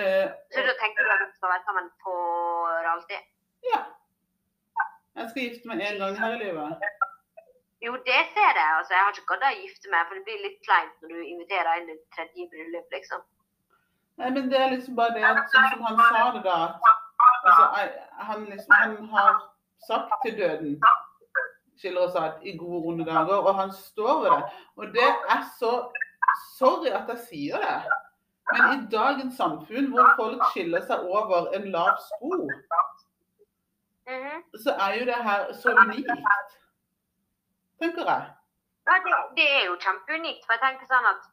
uh, 0.00 0.26
Så 0.54 0.64
da 0.68 0.74
tenker 0.82 1.06
du 1.06 1.12
at 1.14 1.20
dere 1.22 1.28
skal 1.36 1.52
være 1.54 1.64
sammen 1.68 1.86
for 2.06 2.90
alltid? 2.94 3.22
ja. 3.72 3.80
Jeg 5.18 5.30
skal 5.30 5.42
gifte 5.42 5.66
meg 5.70 5.80
én 5.82 5.96
gang 5.98 6.14
her 6.22 6.34
i 6.36 6.38
livet. 6.44 6.82
Jo, 7.82 7.92
det 8.08 8.18
ser 8.34 8.52
jeg. 8.58 8.68
Altså, 8.78 8.92
jeg 8.94 9.02
har 9.06 9.14
ikke 9.16 9.26
gadd 9.30 9.46
å 9.48 9.50
gifte 9.62 9.90
meg, 9.94 10.04
for 10.06 10.14
det 10.18 10.22
blir 10.28 10.44
litt 10.44 10.60
kleint 10.66 10.94
når 11.02 11.14
du 11.14 11.18
inviterer 11.32 11.80
inn 11.80 11.90
et 11.94 12.04
tredje 12.14 12.46
bryllup, 12.52 12.86
liksom. 12.94 13.24
Nei, 14.18 14.30
men 14.36 14.46
det 14.52 14.60
er 14.62 14.70
liksom 14.74 14.94
bare 14.98 15.14
det 15.16 15.24
at 15.30 15.50
sånn 15.54 15.66
som 15.72 15.82
han 15.88 15.98
sa 16.10 16.22
det, 16.36 16.42
da 16.46 16.56
altså, 16.68 17.64
jeg- 17.78 18.06
han, 18.30 18.44
liksom, 18.52 18.74
han 18.82 18.96
har 19.14 19.42
sagt 19.88 20.14
til 20.24 20.38
døden 20.38 20.78
skiller 21.78 22.00
oss 22.08 22.16
ad 22.18 22.42
i 22.42 22.56
gode, 22.58 22.82
runde 22.86 23.04
dager, 23.06 23.38
og 23.48 23.54
han 23.54 23.72
står 23.72 24.20
ved 24.22 24.30
det. 24.30 24.44
Og 24.76 24.86
det 24.98 25.08
er 25.36 25.42
så 25.58 25.72
Sorry 26.58 26.90
at 26.92 27.08
jeg 27.08 27.18
sier 27.28 27.62
det, 27.62 27.76
men 28.52 28.64
i 28.74 28.86
dagens 28.92 29.36
samfunn 29.38 29.86
hvor 29.92 30.10
folk 30.18 30.42
skiller 30.52 30.82
seg 30.86 31.06
over 31.08 31.48
en 31.56 31.70
lav 31.72 31.94
sko, 32.04 32.50
Mhm. 34.08 34.42
så 34.64 34.70
er 34.84 34.98
jo 34.98 35.04
det 35.04 35.16
her 35.24 35.52
så 35.52 35.72
unikt. 35.84 36.10
Tenker 37.82 38.04
jeg. 38.10 38.28
Ja, 38.88 38.94
det, 39.06 39.16
det 39.36 39.46
er 39.56 39.64
jo 39.66 39.74
kjempeunikt. 39.76 40.44
For 40.46 40.52
jeg 40.56 40.60
tenker 40.62 40.86
sånn 40.92 41.08
at 41.14 41.26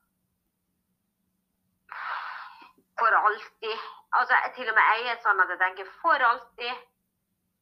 For 3.00 3.12
alltid. 3.28 3.78
Altså, 4.16 4.36
til 4.56 4.70
og 4.72 4.76
med 4.78 4.86
jeg 4.92 5.12
er 5.14 5.18
sånn 5.24 5.40
at 5.44 5.50
jeg 5.54 5.60
tenker 5.64 5.88
for 6.02 6.26
alltid. 6.32 6.84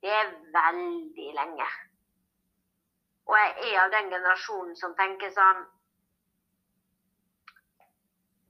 Det 0.03 0.11
er 0.21 0.33
veldig 0.57 1.29
lenge. 1.39 1.67
Og 3.25 3.35
jeg 3.39 3.73
er 3.73 3.81
av 3.83 3.91
den 3.91 4.09
generasjonen 4.11 4.75
som 4.75 4.95
tenker 4.99 5.31
sånn 5.35 5.63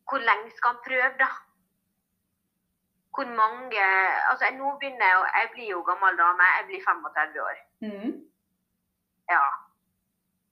Hvor 0.10 0.22
lenge 0.30 0.52
skal 0.58 0.74
han 0.74 0.86
prøve, 0.86 1.12
da? 1.22 1.30
Hvor 3.16 3.30
mange 3.42 3.84
Altså, 4.30 4.46
jeg, 4.46 4.56
nå 4.58 4.72
begynner 4.80 5.12
jeg, 5.12 5.28
jeg 5.40 5.52
blir 5.54 5.70
jo 5.76 5.84
gammel 5.90 6.18
dame. 6.18 6.50
Jeg 6.58 6.66
blir 6.70 6.82
35 6.88 7.40
år. 7.50 7.62
Mm. 7.86 8.14
Ja. 9.34 9.46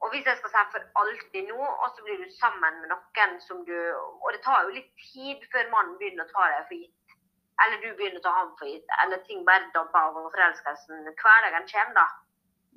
Og 0.01 0.09
hvis 0.09 0.25
jeg 0.25 0.37
skal 0.37 0.53
si 0.53 0.63
for 0.73 1.01
alltid 1.01 1.49
nå, 1.49 1.59
og 1.81 1.87
så 1.95 2.05
blir 2.05 2.17
du 2.23 2.29
sammen 2.37 2.79
med 2.81 2.89
noen 2.93 3.35
som 3.47 3.65
du 3.69 3.77
Og 4.21 4.29
det 4.33 4.41
tar 4.45 4.63
jo 4.65 4.77
litt 4.77 4.91
tid 5.11 5.45
før 5.53 5.69
mannen 5.73 5.97
begynner 5.99 6.25
å 6.25 6.33
ta 6.33 6.47
deg 6.53 6.67
for 6.69 6.77
gitt. 6.79 7.17
Eller 7.61 7.81
du 7.83 7.89
begynner 7.97 8.21
å 8.21 8.25
ta 8.25 8.33
ham 8.39 8.53
for 8.59 8.69
gitt. 8.69 8.93
Eller 9.03 9.25
ting 9.27 9.45
bare 9.49 9.69
dabber 9.75 10.07
av 10.07 10.17
og 10.21 10.31
forelskelsen. 10.33 11.09
Hverdagen 11.21 11.67
kommer, 11.73 11.97
da. 11.99 12.07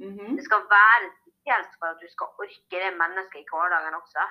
Mhm. 0.04 0.36
Det 0.36 0.44
skal 0.44 0.66
være 0.72 1.12
spesielt 1.44 1.72
for 1.78 1.86
at 1.92 1.98
du 2.00 2.08
skal 2.14 2.26
orke 2.42 2.76
det 2.84 2.92
mennesket 3.02 3.40
i 3.40 3.48
hverdagen 3.50 3.94
også. 4.02 4.24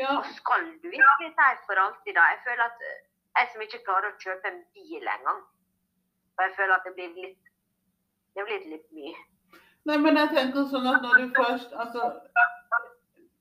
Ja. 0.00 0.10
Og 0.18 0.24
skal 0.38 0.60
du 0.82 0.88
virkelig 0.96 1.30
si 1.38 1.48
for 1.66 1.76
alltid, 1.84 2.12
da? 2.18 2.22
Jeg 2.32 2.40
føler 2.46 2.64
at 2.70 2.78
eh, 2.88 3.00
jeg 3.36 3.48
som 3.52 3.62
ikke 3.64 3.84
klarer 3.86 4.12
å 4.12 4.18
kjøpe 4.24 4.48
en 4.52 4.60
bil 4.76 5.04
engang. 5.16 5.40
Og 6.36 6.40
jeg 6.44 6.52
føler 6.58 6.74
at 6.76 6.84
det 6.86 6.94
blir 6.98 7.12
litt 7.24 7.42
Det 8.36 8.44
blir 8.44 8.64
litt 8.68 8.88
mye. 8.92 9.16
Nei, 9.88 9.96
men 10.04 10.18
jeg 10.20 10.28
tenker 10.34 10.66
sånn 10.68 10.88
at 10.90 11.00
når 11.00 11.14
du 11.22 11.26
først 11.38 11.72
Altså, 11.72 12.02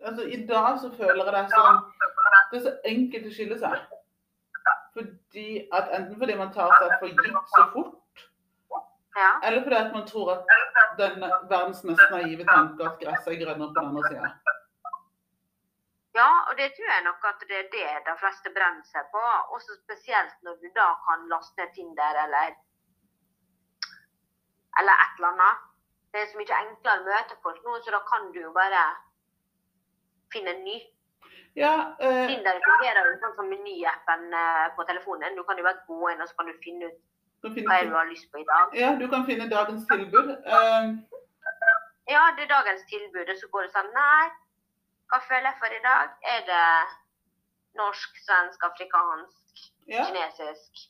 altså 0.07 0.23
i 0.23 0.37
dag 0.47 0.79
så 0.79 0.91
føler 0.95 1.25
jeg 1.25 1.33
det 1.35 1.43
sånn 1.51 1.81
Det 2.51 2.59
er 2.59 2.63
så 2.67 2.73
enkelt 2.91 3.27
å 3.27 3.33
skille 3.37 3.57
seg. 3.59 3.75
Fordi 4.95 5.49
at 5.75 5.91
Enten 5.97 6.15
fordi 6.21 6.37
man 6.39 6.53
tar 6.55 6.71
seg 6.79 6.95
for 7.01 7.11
gitt 7.11 7.55
så 7.57 7.67
fort, 7.73 7.94
Ja. 9.15 9.31
eller 9.47 9.63
fordi 9.63 9.75
at 9.75 9.93
man 9.95 10.07
tror 10.07 10.31
at 10.35 10.43
den 10.99 11.21
verdens 11.49 11.83
mest 11.87 12.05
naive 12.11 12.45
tanke 12.55 12.83
at 12.89 12.99
gresset 13.03 13.31
er 13.33 13.41
grønnere 13.43 13.73
på 13.73 13.79
den 13.79 13.89
andre 13.89 14.03
sida. 14.09 14.29
Ja, 16.19 16.29
og 16.47 16.53
det 16.59 16.67
tror 16.75 16.89
jeg 16.95 17.03
nok 17.05 17.27
at 17.31 17.39
det 17.49 17.57
er 17.61 17.69
det 17.75 17.87
de 18.07 18.13
fleste 18.21 18.51
brenner 18.57 18.85
seg 18.91 19.07
på. 19.15 19.23
Også 19.55 19.71
spesielt 19.83 20.35
når 20.47 20.59
du 20.61 20.67
da 20.79 20.89
kan 21.07 21.27
laste 21.31 21.59
ned 21.59 21.73
Tinder 21.75 22.19
eller 22.25 22.55
eller 24.79 24.93
et 25.03 25.15
eller 25.17 25.31
annet. 25.33 25.63
Det 26.11 26.21
er 26.21 26.29
så 26.31 26.39
mye 26.39 26.59
enklere 26.63 27.01
å 27.01 27.07
møte 27.07 27.41
folk 27.43 27.59
nå, 27.63 27.79
så 27.83 27.91
da 27.95 28.01
kan 28.11 28.29
du 28.35 28.39
jo 28.45 28.51
bare 28.55 28.83
finne 30.33 30.53
en 30.55 30.63
ny. 30.67 30.77
Ja, 31.55 31.73
eh, 31.99 32.27
Tinder 32.29 32.59
fungerer 32.63 33.09
jo 33.09 33.17
sånn 33.23 33.35
som 33.39 33.51
menyappen 33.51 34.25
eh, 34.43 34.65
på 34.75 34.87
telefonen. 34.87 35.35
Du 35.35 35.43
kan 35.47 35.59
jo 35.59 35.67
bare 35.67 35.83
gå 35.87 36.11
inn 36.11 36.23
og 36.23 36.31
så 36.31 36.39
kan 36.39 36.51
du 36.51 36.63
finne 36.63 36.91
ut 36.91 36.97
hva 37.53 37.77
jeg 37.81 37.91
har 37.91 38.09
lyst 38.09 38.31
på 38.31 38.41
i 38.41 38.47
dag. 38.47 38.73
ja, 38.81 38.95
du 38.99 39.07
kan 39.11 39.25
finne 39.29 39.49
dagens 39.51 39.85
tilbud. 39.91 40.33
Uh, 40.45 40.95
Ja, 42.07 42.23
det 42.35 42.43
er 42.43 42.55
dagens 42.57 42.83
tilbud, 42.89 43.29
og 43.33 43.37
så 43.41 43.47
går 43.53 43.65
det 43.65 43.71
sånn 43.73 43.87
Nei, 43.95 44.25
hva 45.09 45.19
føler 45.25 45.47
jeg 45.49 45.57
for 45.61 45.73
i 45.73 45.81
dag? 45.85 46.11
Er 46.33 46.43
det 46.49 46.65
norsk, 47.79 48.19
svensk, 48.27 48.65
afrikansk, 48.69 49.63
ja. 49.89 50.05
kinesisk? 50.05 50.83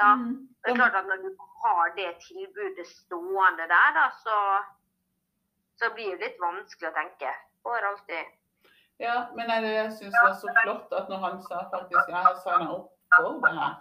Ja. 0.00 0.10
Mm. 0.18 0.48
Det 0.62 0.72
er 0.72 0.80
klart 0.80 0.98
at 0.98 1.06
når 1.06 1.22
du 1.22 1.30
har 1.62 1.94
det 1.98 2.10
tilbudet 2.26 2.86
stående 2.90 3.68
der, 3.70 3.94
da, 3.98 4.08
så, 4.24 4.36
så 5.78 5.92
blir 5.94 6.16
det 6.16 6.26
litt 6.26 6.42
vanskelig 6.42 6.90
å 6.90 6.96
tenke. 6.98 7.34
Går 7.66 7.86
alltid. 7.92 8.34
Ja, 9.00 9.16
men 9.36 9.52
det 9.64 9.74
syns 9.98 10.14
det 10.16 10.24
var 10.24 10.34
så 10.40 10.54
flott 10.62 10.98
at 10.98 11.12
når 11.12 11.22
han 11.26 11.38
sa 11.46 11.62
faktisk 11.72 12.10
jeg 12.10 12.26
har 12.26 12.34
signa 12.42 12.74
opp 12.74 12.90
for 13.14 13.38
det 13.44 13.54
her. 13.54 13.78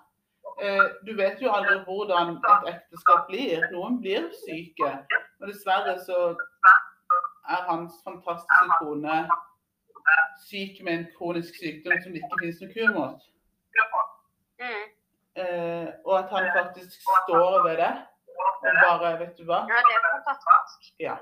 Eh, 0.61 0.85
du 1.07 1.15
vet 1.15 1.41
jo 1.41 1.51
aldri 1.55 1.77
hvordan 1.87 2.35
et 2.37 2.71
ekteskap 2.73 3.27
blir. 3.29 3.63
Noen 3.71 3.99
blir 4.03 4.27
syke. 4.43 4.91
Og 5.39 5.47
dessverre 5.47 5.95
så 6.03 6.19
er 7.49 7.61
hans 7.69 7.95
fantastiske 8.03 8.79
kone 8.81 9.21
syk 10.49 10.81
med 10.83 10.93
en 10.93 11.07
kronisk 11.17 11.55
sykdom 11.61 12.01
som 12.03 12.13
det 12.13 12.21
ikke 12.23 12.39
finnes 12.41 12.61
noen 12.61 12.73
kur 12.75 12.93
mot. 12.97 13.25
Mm. 14.59 14.85
Eh, 15.41 15.87
og 16.05 16.13
at 16.19 16.35
han 16.35 16.49
faktisk 16.57 16.99
står 17.07 17.63
ved 17.67 17.75
det. 17.83 17.93
Og 18.59 18.77
bare, 18.83 19.13
vet 19.19 19.33
du 19.37 19.43
hva? 19.47 19.63
Ja, 19.71 19.79
det 19.87 19.95
er 19.95 20.05
fantastisk. 20.11 20.93
Ja. 20.99 21.15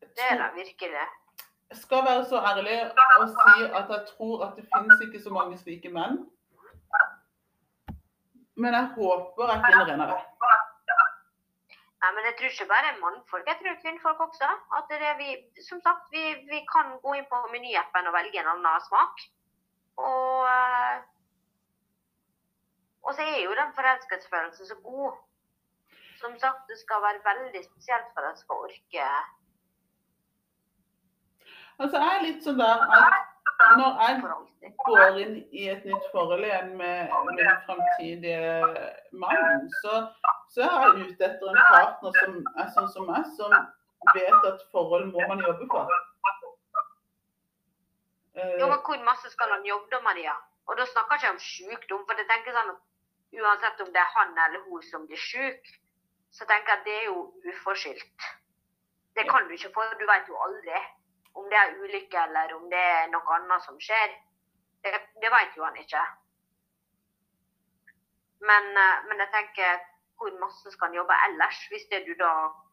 Det 0.00 0.28
er 0.30 0.36
det 0.42 0.50
virkelig. 0.60 1.06
Jeg 1.72 1.78
skal 1.80 2.04
være 2.04 2.24
så 2.28 2.38
ærlig 2.50 2.78
og 3.20 3.28
si 3.28 3.54
at 3.80 3.86
jeg 3.94 4.02
tror 4.12 4.44
at 4.46 4.56
det 4.56 4.66
finnes 4.74 5.04
ikke 5.06 5.22
så 5.24 5.30
mange 5.32 5.58
slike 5.58 5.88
menn. 5.88 6.18
Men 8.60 8.74
jeg 8.76 8.88
håper 8.96 9.54
finner 9.64 9.94
en 9.94 10.04
av 10.04 10.12
dem. 10.12 10.28
Nei, 12.02 12.10
men 12.16 12.24
jeg 12.26 12.34
tror 12.38 12.50
ikke 12.50 12.66
bare 12.70 12.96
mannfolk, 12.98 13.46
jeg 13.46 13.58
tror 13.60 13.76
kvinnfolk 13.82 14.22
også. 14.24 14.48
At 14.74 14.88
det 14.90 14.98
er 15.06 15.14
vi, 15.20 15.36
som 15.62 15.78
sagt, 15.84 16.08
vi, 16.10 16.22
vi 16.50 16.58
kan 16.66 16.96
gå 17.04 17.14
inn 17.14 17.28
på 17.30 17.38
menyappen 17.52 18.08
og 18.10 18.16
velge 18.16 18.40
en 18.42 18.50
annen 18.56 18.86
smak. 18.88 19.22
Og, 20.02 20.48
eh, 20.50 21.04
og 23.06 23.14
så 23.14 23.22
er 23.22 23.38
jo 23.44 23.54
den 23.54 23.70
forelskelsesfølelsen 23.76 24.70
så 24.72 24.78
god. 24.82 25.20
Som 26.18 26.34
sagt, 26.42 26.66
det 26.70 26.80
skal 26.82 27.04
være 27.06 27.22
veldig 27.28 27.62
spesielt 27.68 28.10
for 28.14 28.26
at 28.26 28.34
jeg 28.34 28.44
skal 28.44 28.66
orke 28.66 29.06
Altså, 31.80 31.98
jeg 31.98 32.10
er 32.16 32.22
litt 32.26 32.44
sånn 32.44 32.60
der 32.60 32.82
at 32.94 33.31
når 33.80 34.00
jeg 34.02 34.72
går 34.86 35.18
inn 35.22 35.36
i 35.50 35.68
et 35.72 35.84
nytt 35.88 36.06
forhold 36.12 36.44
igjen 36.46 36.72
med 36.76 37.12
min 37.28 37.50
framtidige 37.66 38.52
mann, 39.24 39.68
så, 39.82 39.98
så 40.54 40.66
er 40.68 40.86
jeg 40.86 41.10
ute 41.10 41.28
etter 41.28 41.50
en 41.52 41.60
partner 41.74 42.18
som 42.20 42.38
er 42.62 42.70
sånn 42.76 42.88
som 42.94 43.10
meg, 43.10 43.26
som 43.38 43.54
vet 44.14 44.48
at 44.52 44.64
forhold 44.74 45.10
må 45.12 45.26
man 45.30 45.42
jobbe 45.46 45.68
for. 45.74 45.90
Eh, 48.34 48.54
Jo, 48.60 48.66
men 48.70 48.80
hvor 48.86 49.04
masse 49.10 49.30
skal 49.34 49.50
han 49.56 49.66
jobbe 49.68 49.90
da, 49.92 50.00
Maria? 50.04 50.34
Og 50.70 50.78
da 50.78 50.86
snakker 50.88 51.18
jeg 51.18 51.22
ikke 51.22 51.34
om 51.34 51.42
sykdom, 51.46 52.04
for 52.08 52.18
jeg 52.22 52.28
tenker 52.30 52.56
sånn 52.56 52.72
at 52.74 53.42
uansett 53.42 53.80
om 53.84 53.92
det 53.92 54.00
er 54.02 54.10
han 54.16 54.34
eller 54.46 54.64
hun 54.68 54.82
som 54.88 55.06
blir 55.08 55.20
syk, 55.20 55.68
så 56.32 56.46
tenker 56.48 56.72
jeg 56.72 56.80
at 56.80 56.86
det 56.88 56.96
er 57.00 57.06
jo 57.10 57.18
uforskyldt. 57.52 58.28
Det 59.16 59.24
kan 59.28 59.48
du 59.48 59.52
ikke, 59.56 59.72
få, 59.74 59.84
du 60.00 60.06
vet 60.08 60.28
jo 60.30 60.38
aldri 60.46 60.78
om 61.38 61.48
det 61.50 61.58
er 61.58 61.78
ulykke 61.80 62.24
eller 62.26 62.54
om 62.56 62.68
det 62.72 62.82
er 62.96 63.08
noe 63.12 63.36
annet 63.36 63.64
som 63.64 63.78
skjer. 63.80 64.12
Det, 64.84 64.92
det 65.22 65.30
vet 65.32 65.56
jo 65.56 65.64
han 65.64 65.78
ikke. 65.80 66.02
Men, 68.50 68.70
eh, 68.84 69.02
men 69.08 69.22
jeg 69.22 69.32
tenker, 69.36 69.82
hvor 70.18 70.32
masse 70.40 70.70
skal 70.74 70.90
han 70.90 70.98
jobbe 71.00 71.18
ellers, 71.28 71.60
hvis 71.70 71.86
det 71.90 72.04
du 72.06 72.14
da 72.18 72.32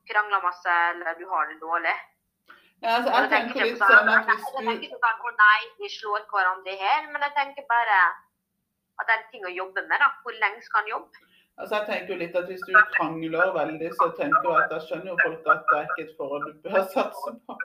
krangler 0.09 0.41
masse 0.43 0.79
eller 0.93 1.19
du 1.19 1.27
har 1.29 1.51
det 1.51 1.59
dårlig? 1.61 1.97
ja, 2.81 2.89
altså, 2.95 3.11
jeg 3.11 3.29
tenker 3.33 3.55
ikke 3.55 3.67
litt 3.67 3.81
sånn 3.83 4.09
at 4.09 4.29
jeg 4.29 4.37
hvis 4.39 4.51
tenker 4.55 4.67
du 4.69 4.85
ikke 4.87 4.99
sånn, 5.03 5.23
å 5.29 5.31
nei, 5.41 5.61
vi 5.81 5.89
slår 5.95 6.21
hverandre 6.31 6.75
her, 6.83 7.07
men 7.13 7.25
jeg 7.27 7.35
tenker 7.39 7.65
bare 7.71 7.97
at 8.99 9.09
det 9.09 9.15
er 9.15 9.25
ting 9.33 9.47
å 9.47 9.51
jobbe 9.51 9.83
med. 9.87 9.97
da. 9.99 10.07
Hvor 10.23 10.37
lenge 10.43 10.63
skal 10.63 10.81
han 10.81 10.93
jobbe? 10.93 11.27
Altså 11.59 11.75
jeg 11.75 11.87
tenker 11.89 12.13
jo 12.13 12.17
litt 12.21 12.35
at 12.39 12.45
Hvis 12.47 12.61
du 12.67 12.75
krangler 12.95 13.49
veldig, 13.55 13.89
så 13.99 14.07
tenker 14.19 14.45
jeg 14.47 14.63
at 14.63 14.69
da 14.73 14.79
skjønner 14.85 15.11
jo 15.11 15.17
folk 15.25 15.49
at 15.53 15.65
det 15.71 15.79
er 15.79 15.89
ikke 15.89 16.05
et 16.05 16.13
forhold 16.19 16.45
du 16.47 16.53
bør 16.63 16.85
satse 16.95 17.33
på. 17.35 17.57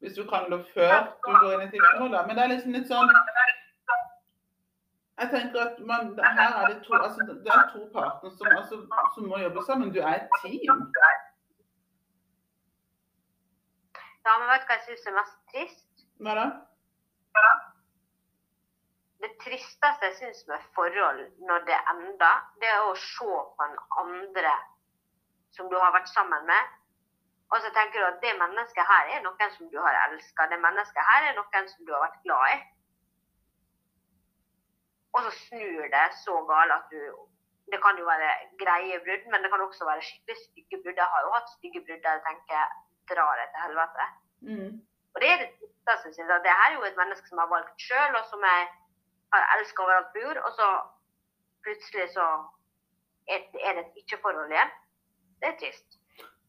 Hvis 0.00 0.16
du 0.16 0.22
krangler 0.28 0.64
før 0.74 0.96
du 1.26 1.32
går 1.42 1.52
inn 1.54 1.74
i 1.74 1.80
et. 1.80 2.26
Men 2.26 2.36
det 2.36 2.42
er 2.44 2.52
liksom 2.52 2.74
litt 2.76 2.90
sånn 2.90 3.12
Jeg 5.16 5.30
tenker 5.32 5.62
at 5.62 5.78
man, 5.88 6.10
her 6.20 6.56
er 6.60 6.66
det 6.72 6.82
to 6.84 6.92
altså 6.98 7.24
det 7.28 7.52
er 7.52 7.70
to 7.72 7.86
parter 7.94 8.32
som, 8.36 8.50
altså, 8.52 8.82
som 9.14 9.30
må 9.30 9.38
jobbe 9.40 9.62
sammen. 9.68 9.92
Du 9.94 10.02
er 10.02 10.18
et 10.18 10.36
team. 10.42 10.82
Ja, 14.26 14.34
men 14.38 14.50
vet 14.50 14.66
du 14.66 14.68
hva 14.68 14.76
jeg 14.76 14.84
syns 14.90 15.08
er 15.08 15.16
mest 15.16 15.38
trist? 15.54 16.04
Hva 16.20 16.36
da? 16.36 16.46
Det 19.24 19.30
tristeste 19.40 20.10
jeg 20.10 20.16
syns 20.20 20.44
med 20.50 20.64
forhold 20.76 21.22
når 21.48 21.64
det 21.68 21.78
ender, 21.94 22.42
det 22.60 22.68
er 22.68 22.84
å 22.84 22.96
se 23.00 23.36
på 23.56 23.68
en 23.70 23.78
andre 24.02 24.52
som 25.56 25.70
du 25.72 25.78
har 25.80 25.94
vært 25.96 26.12
sammen 26.12 26.44
med. 26.50 26.74
Og 27.52 27.60
så 27.62 27.68
tenker 27.74 28.00
du 28.00 28.06
at 28.06 28.22
det 28.24 28.32
mennesket 28.42 28.88
her 28.92 29.12
er 29.14 29.20
noen 29.24 29.52
som 29.56 29.68
du 29.72 29.78
har 29.82 29.98
elska. 30.06 30.48
Det 30.50 30.58
mennesket 30.64 31.08
her 31.10 31.28
er 31.28 31.36
noen 31.36 31.68
som 31.72 31.86
du 31.86 31.92
har 31.94 32.02
vært 32.06 32.24
glad 32.24 32.54
i. 32.54 32.56
Og 35.14 35.26
så 35.26 35.32
snur 35.36 35.86
det 35.94 36.06
så 36.24 36.34
galt 36.50 36.76
at 36.80 36.92
du 36.92 37.00
Det 37.72 37.78
kan 37.82 37.96
jo 37.98 38.04
være 38.06 38.30
greie 38.62 38.98
brudd, 39.04 39.24
men 39.30 39.42
det 39.42 39.48
kan 39.50 39.60
også 39.60 39.84
være 39.84 40.02
skikkelig 40.08 40.36
stygge 40.42 40.78
brudd. 40.82 40.98
Jeg 41.02 41.12
har 41.12 41.22
jo 41.24 41.32
hatt 41.34 41.48
stygge 41.54 41.80
brudd 41.86 42.02
der 42.04 42.12
jeg 42.16 42.22
tenker 42.26 42.60
drar 43.10 43.40
jeg 43.40 43.48
til 43.50 43.62
helvete. 43.64 44.04
Mm. 44.48 44.72
Og 45.14 45.16
det 45.22 45.28
er 45.30 45.38
det 45.42 45.50
siste, 45.58 45.92
synes 46.02 46.18
jeg. 46.18 46.26
Det 46.44 46.58
her 46.60 46.70
er 46.70 46.76
jo 46.76 46.84
et 46.86 47.00
menneske 47.00 47.26
som 47.28 47.38
jeg 47.38 47.44
har 47.46 47.54
valgt 47.56 47.84
sjøl, 47.86 48.12
og 48.20 48.24
som 48.30 48.40
jeg 48.50 48.60
har 49.32 49.42
elska 49.54 49.82
overalt 49.82 50.12
på 50.12 50.22
jord. 50.24 50.40
Og 50.46 50.52
så 50.58 50.68
plutselig 51.64 52.06
så 52.16 52.26
er 53.34 53.72
det 53.76 53.82
et 53.82 54.00
ikke-forhold 54.00 54.50
igjen. 54.54 54.72
Det 55.40 55.48
er 55.48 55.58
trist. 55.60 55.85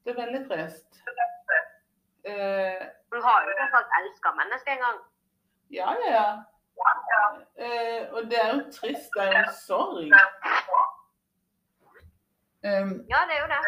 Det 0.07 0.13
er 0.15 0.19
veldig 0.25 0.39
trist. 0.49 0.99
Hun 3.11 3.23
har 3.23 3.39
jo 3.47 3.55
tross 3.57 3.73
alt 3.79 3.95
elska 3.99 4.31
mennesker 4.37 4.71
en 4.71 4.83
gang. 4.85 4.99
ja, 5.77 5.89
ja, 6.03 6.11
ja. 6.15 6.29
Uh, 7.63 8.15
og 8.15 8.21
det 8.31 8.37
er 8.43 8.49
jo 8.55 8.61
trist. 8.71 9.11
Det 9.17 9.25
er 9.27 9.39
jo 9.39 9.51
sorg. 9.65 10.13
Um, 12.67 12.91
Ja, 13.13 13.19
det 13.27 13.33
er 13.35 13.41
jo 13.43 13.49
det. 13.53 13.59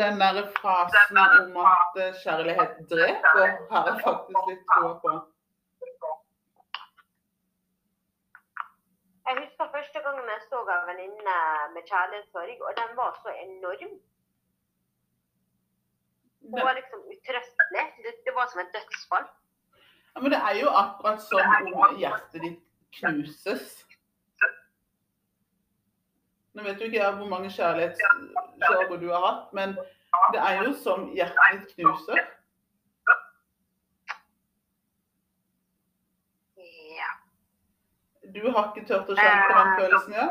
den 0.00 0.20
der 0.20 0.48
frasen 0.60 1.16
om 1.18 1.56
at 1.72 1.92
eh, 2.04 2.14
kjærlighet 2.22 2.72
dreper, 2.92 3.48
har 3.72 3.82
jeg 3.88 3.96
faktisk 4.06 4.40
litt 4.50 4.64
tro 4.74 4.88
på. 5.04 5.12
Jeg 9.26 9.34
husker 9.42 9.74
første 9.76 9.98
gangen 10.04 10.32
jeg 10.34 10.40
så 10.48 10.58
en 10.76 10.88
venninne 10.90 11.36
med 11.74 11.82
kjærlighetssorg, 11.90 12.56
og 12.66 12.72
den 12.80 12.96
var 13.00 13.12
så 13.22 13.30
enorm. 13.44 13.92
Hun 16.42 16.60
var 16.66 16.74
liksom 16.74 17.00
utrøstelig. 17.12 17.84
Det, 18.04 18.12
det 18.26 18.34
var 18.34 18.46
som 18.50 18.60
et 18.60 18.74
dødsfall. 18.74 19.24
Ja, 20.14 20.20
men 20.20 20.30
det 20.34 20.38
er 20.38 20.58
jo 20.60 20.68
akkurat 20.68 21.22
som 21.22 21.40
om 21.72 21.96
hjertet 21.96 22.42
ditt 22.42 22.60
knuses. 22.98 23.78
Nå 26.52 26.62
vet 26.66 26.80
jo 26.80 26.90
ikke 26.90 27.00
jeg 27.00 27.16
hvor 27.16 27.28
mange 27.30 27.48
kjærlighetssorger 27.50 28.98
du 29.00 29.08
har 29.08 29.22
hatt, 29.24 29.52
men 29.56 29.72
det 30.34 30.40
er 30.42 30.58
jo 30.60 30.74
som 30.76 31.06
hjertet 31.16 31.62
ditt 31.62 31.74
knuser. 31.78 32.20
Ja. 36.98 37.10
Du 38.34 38.42
har 38.50 38.68
ikke 38.68 38.84
tørt 38.90 39.08
å 39.08 39.16
kjenne 39.16 39.48
på 39.48 39.56
den 39.56 39.74
følelsen, 39.80 40.18
ja? 40.20 40.28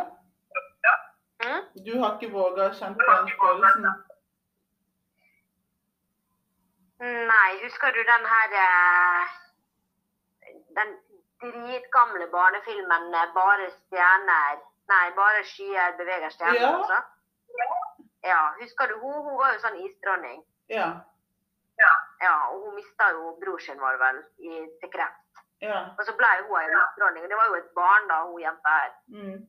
Du 1.85 1.95
har 1.97 2.19
ikke 2.19 2.29
våga 2.35 2.69
å 2.69 2.77
kjenne 2.77 3.01
på 3.01 3.09
den 3.09 3.33
følelsen? 3.41 3.89
Nei, 7.01 7.51
husker 7.63 7.91
du 7.91 8.03
den 8.05 8.25
her 8.33 8.51
eh, 8.63 9.29
Den 10.77 10.91
dritgamle 11.41 12.27
barnefilmen 12.27 13.13
eh, 13.13 13.33
'Bare 13.33 13.69
stjerner' 13.71 14.61
Nei, 14.91 15.11
'Bare 15.15 15.43
skyer 15.43 15.97
beveger 15.97 16.29
stjerner'. 16.29 16.61
Ja. 16.61 16.77
Også? 16.77 16.99
Ja, 18.23 18.41
husker 18.61 18.87
du 18.87 18.99
hun? 18.99 19.23
Hun 19.23 19.37
var 19.37 19.53
jo 19.53 19.59
sånn 19.63 19.79
isdronning. 19.85 20.43
Ja. 20.69 20.89
Ja, 22.21 22.35
og 22.51 22.65
hun 22.65 22.75
mista 22.75 23.09
jo 23.09 23.31
bror 23.41 23.59
sin, 23.59 23.79
var 23.81 23.95
det 23.95 23.99
vel, 23.99 24.19
i, 24.37 24.59
til 24.81 24.91
kreft. 24.93 25.41
Ja. 25.61 25.79
Og 25.97 26.05
så 26.05 26.13
ble 26.17 26.29
hun 26.43 26.59
ei 26.59 26.67
isdronning. 26.69 27.25
Det 27.29 27.37
var 27.39 27.47
jo 27.49 27.55
et 27.57 27.71
barn, 27.77 28.07
da, 28.11 28.19
hun 28.27 28.41
jenta 28.41 28.75
her. 28.77 28.91
Mm. 29.15 29.39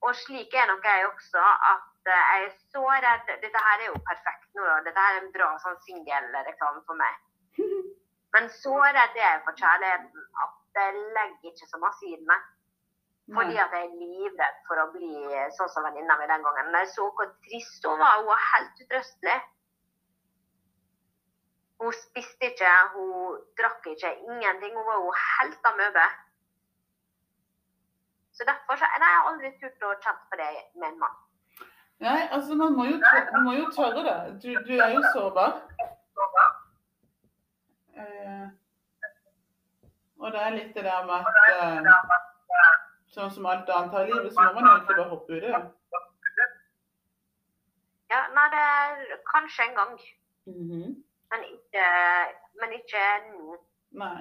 Og 0.00 0.16
slik 0.16 0.54
er 0.54 0.70
nok 0.70 0.84
jeg 0.84 1.08
også, 1.10 1.44
at 1.72 1.84
jeg 2.12 2.44
er 2.44 2.50
så 2.72 2.82
redd 2.84 3.30
Dette 3.42 3.60
her 3.66 3.82
er 3.82 3.86
jo 3.88 4.00
perfekt 4.08 4.50
nå, 4.56 4.64
da. 4.64 4.80
Dette 4.86 5.04
her 5.04 5.16
er 5.16 5.22
en 5.22 5.32
bra 5.36 5.52
sånn 5.62 5.78
singelreklame 5.86 6.82
for 6.88 6.98
meg. 7.00 7.22
Men 8.34 8.50
så 8.50 8.74
redd 8.82 9.16
er 9.16 9.22
jeg 9.22 9.44
for 9.46 9.60
kjærligheten 9.60 10.26
at 10.44 10.80
jeg 10.80 11.06
legger 11.16 11.52
ikke 11.52 11.70
så 11.70 11.80
masse 11.80 12.06
i 12.08 12.18
meg. 12.28 12.50
Fordi 13.32 13.56
at 13.56 13.72
jeg 13.72 13.86
er 13.86 13.94
livredd 13.96 14.56
for 14.68 14.80
å 14.82 14.90
bli 14.92 15.10
sånn 15.56 15.70
som 15.72 15.86
venninna 15.86 16.16
mi 16.20 16.26
den 16.28 16.44
gangen. 16.44 16.66
Men 16.68 16.82
jeg 16.82 16.90
så 16.92 17.06
hvor 17.16 17.30
trist 17.46 17.86
hun 17.88 17.96
var, 18.02 18.18
hun 18.20 18.28
var 18.28 18.42
helt 18.50 18.82
utrøstelig. 18.84 19.38
Hun 21.80 21.96
spiste 21.96 22.50
ikke, 22.50 22.74
hun 22.92 23.40
drakk 23.60 23.88
ikke, 23.94 24.12
ingenting. 24.28 24.76
Hun 24.76 24.88
var 24.90 25.00
jo 25.00 25.14
helt 25.22 25.70
amøbe. 25.72 26.04
Så 28.36 28.44
derfor 28.50 28.76
så, 28.76 28.90
nei, 29.00 29.08
jeg 29.08 29.20
har 29.22 29.30
aldri 29.30 29.54
turt 29.62 29.88
å 29.88 29.96
kjenne 30.04 30.28
på 30.30 30.40
det 30.42 30.50
med 30.74 30.88
en 30.90 31.00
mann. 31.06 31.23
Nei, 32.02 32.28
altså 32.32 32.54
man 32.58 32.72
må 32.76 32.84
jo, 32.84 32.96
tørre, 33.00 33.40
må 33.44 33.52
jo 33.54 33.68
tørre 33.76 34.02
det. 34.04 34.16
Du, 34.42 34.48
du 34.66 34.72
er 34.82 34.90
jo 34.96 35.02
sårbar. 35.14 35.54
Eh, 37.96 38.46
og 40.18 40.32
det 40.34 40.40
er 40.42 40.56
litt 40.56 40.74
det 40.74 40.84
der 40.84 41.06
med 41.06 41.14
at 41.22 41.38
eh, 41.54 42.10
sånn 43.14 43.30
som 43.30 43.46
alt 43.46 43.70
annet 43.70 43.94
her 43.94 44.08
i 44.08 44.12
livet, 44.12 44.32
så 44.34 44.42
må 44.48 44.52
man 44.58 44.68
egentlig 44.72 44.96
bare 44.98 45.08
hoppe 45.12 45.32
ut 45.38 45.38
i 45.38 45.46
det. 45.46 45.62
Ja, 48.14 48.20
nei, 48.36 48.46
det 48.52 48.62
er 48.62 49.20
kanskje 49.30 49.68
en 49.68 49.76
gang, 49.80 49.94
Mhm. 50.46 50.82
men 51.32 51.44
ikke, 51.48 51.84
men 52.60 52.72
ikke 52.76 53.04
nå. 53.30 53.56
Nei. 54.02 54.18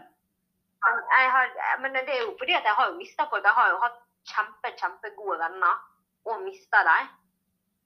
Men, 0.83 1.01
har, 1.35 1.49
men 1.81 1.93
det 1.93 2.09
er 2.09 2.21
jo 2.23 2.31
fordi 2.39 2.53
at 2.57 2.63
jeg 2.67 2.75
har 2.77 2.87
jo 2.89 2.95
mista 2.97 3.25
folk. 3.29 3.43
Jeg 3.43 3.57
har 3.57 3.69
jo 3.71 3.77
hatt 3.83 3.99
kjempe, 4.31 4.71
kjempegode 4.79 5.37
venner 5.39 5.75
og 6.25 6.41
mista 6.43 6.81
dem. 6.87 7.11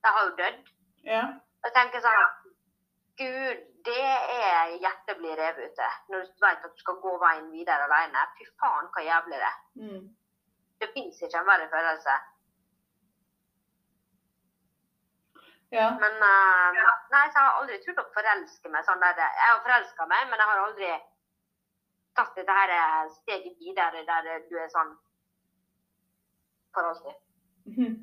De 0.04 0.14
har 0.16 0.28
jo 0.28 0.36
dødd. 0.42 0.70
Ja. 1.08 1.24
Jeg 1.66 1.74
tenker 1.76 2.04
sånn 2.04 2.36
Gud, 3.18 3.62
det 3.88 4.04
er 4.06 4.76
hjertet 4.78 5.18
blir 5.18 5.38
revet 5.40 5.72
ute 5.72 5.86
når 6.12 6.28
du 6.28 6.42
vet 6.44 6.66
at 6.68 6.74
du 6.76 6.82
skal 6.84 7.00
gå 7.02 7.14
veien 7.24 7.48
videre 7.50 7.88
alene. 7.88 8.26
Fy 8.38 8.46
faen, 8.62 8.90
hva 8.94 9.04
jævlig 9.06 9.40
det 9.42 9.48
er. 9.48 9.62
Mm. 9.82 10.04
Det 10.78 10.90
fins 10.94 11.22
ikke 11.26 11.40
en 11.42 11.48
verre 11.50 11.70
følelse. 11.72 12.18
Ja. 15.74 15.88
Men 16.00 16.14
uh, 16.24 16.78
nei, 17.12 17.24
så 17.28 17.40
jeg 17.40 17.48
har 17.48 17.58
aldri 17.60 17.80
turt 17.84 18.00
å 18.00 18.06
forelske 18.14 18.72
meg 18.72 18.86
sånn 18.88 19.02
der. 19.04 19.18
Jeg 19.20 19.50
har 19.50 19.64
forelska 19.66 20.08
meg, 20.12 20.30
men 20.30 20.40
jeg 20.40 20.52
har 20.52 20.62
aldri 20.68 20.92
tatt 22.18 22.38
dette 22.38 22.54
her 22.60 22.72
eh, 22.74 23.10
steget 23.14 23.60
videre 23.62 24.02
der 24.08 24.46
du 24.50 24.56
er 24.58 24.70
sånn 24.74 24.96
for 26.74 26.88
alltid. 26.92 27.18
Mhm. 27.68 27.98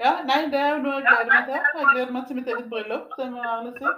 Ja, 0.00 0.12
nei, 0.24 0.46
det 0.52 0.60
er 0.60 0.70
jo 0.74 0.82
noe 0.84 0.94
jeg 0.96 1.04
gleder 1.06 1.32
meg 1.32 1.48
til. 1.48 1.56
Jeg 1.80 1.88
gleder 1.94 2.12
meg 2.14 2.22
til 2.26 2.36
mitt 2.38 2.46
eget 2.48 2.68
bryllup, 2.72 3.10
det 3.18 3.26
må 3.32 3.42
jeg 3.42 3.50
ærlig 3.56 3.72
si. 3.80 3.90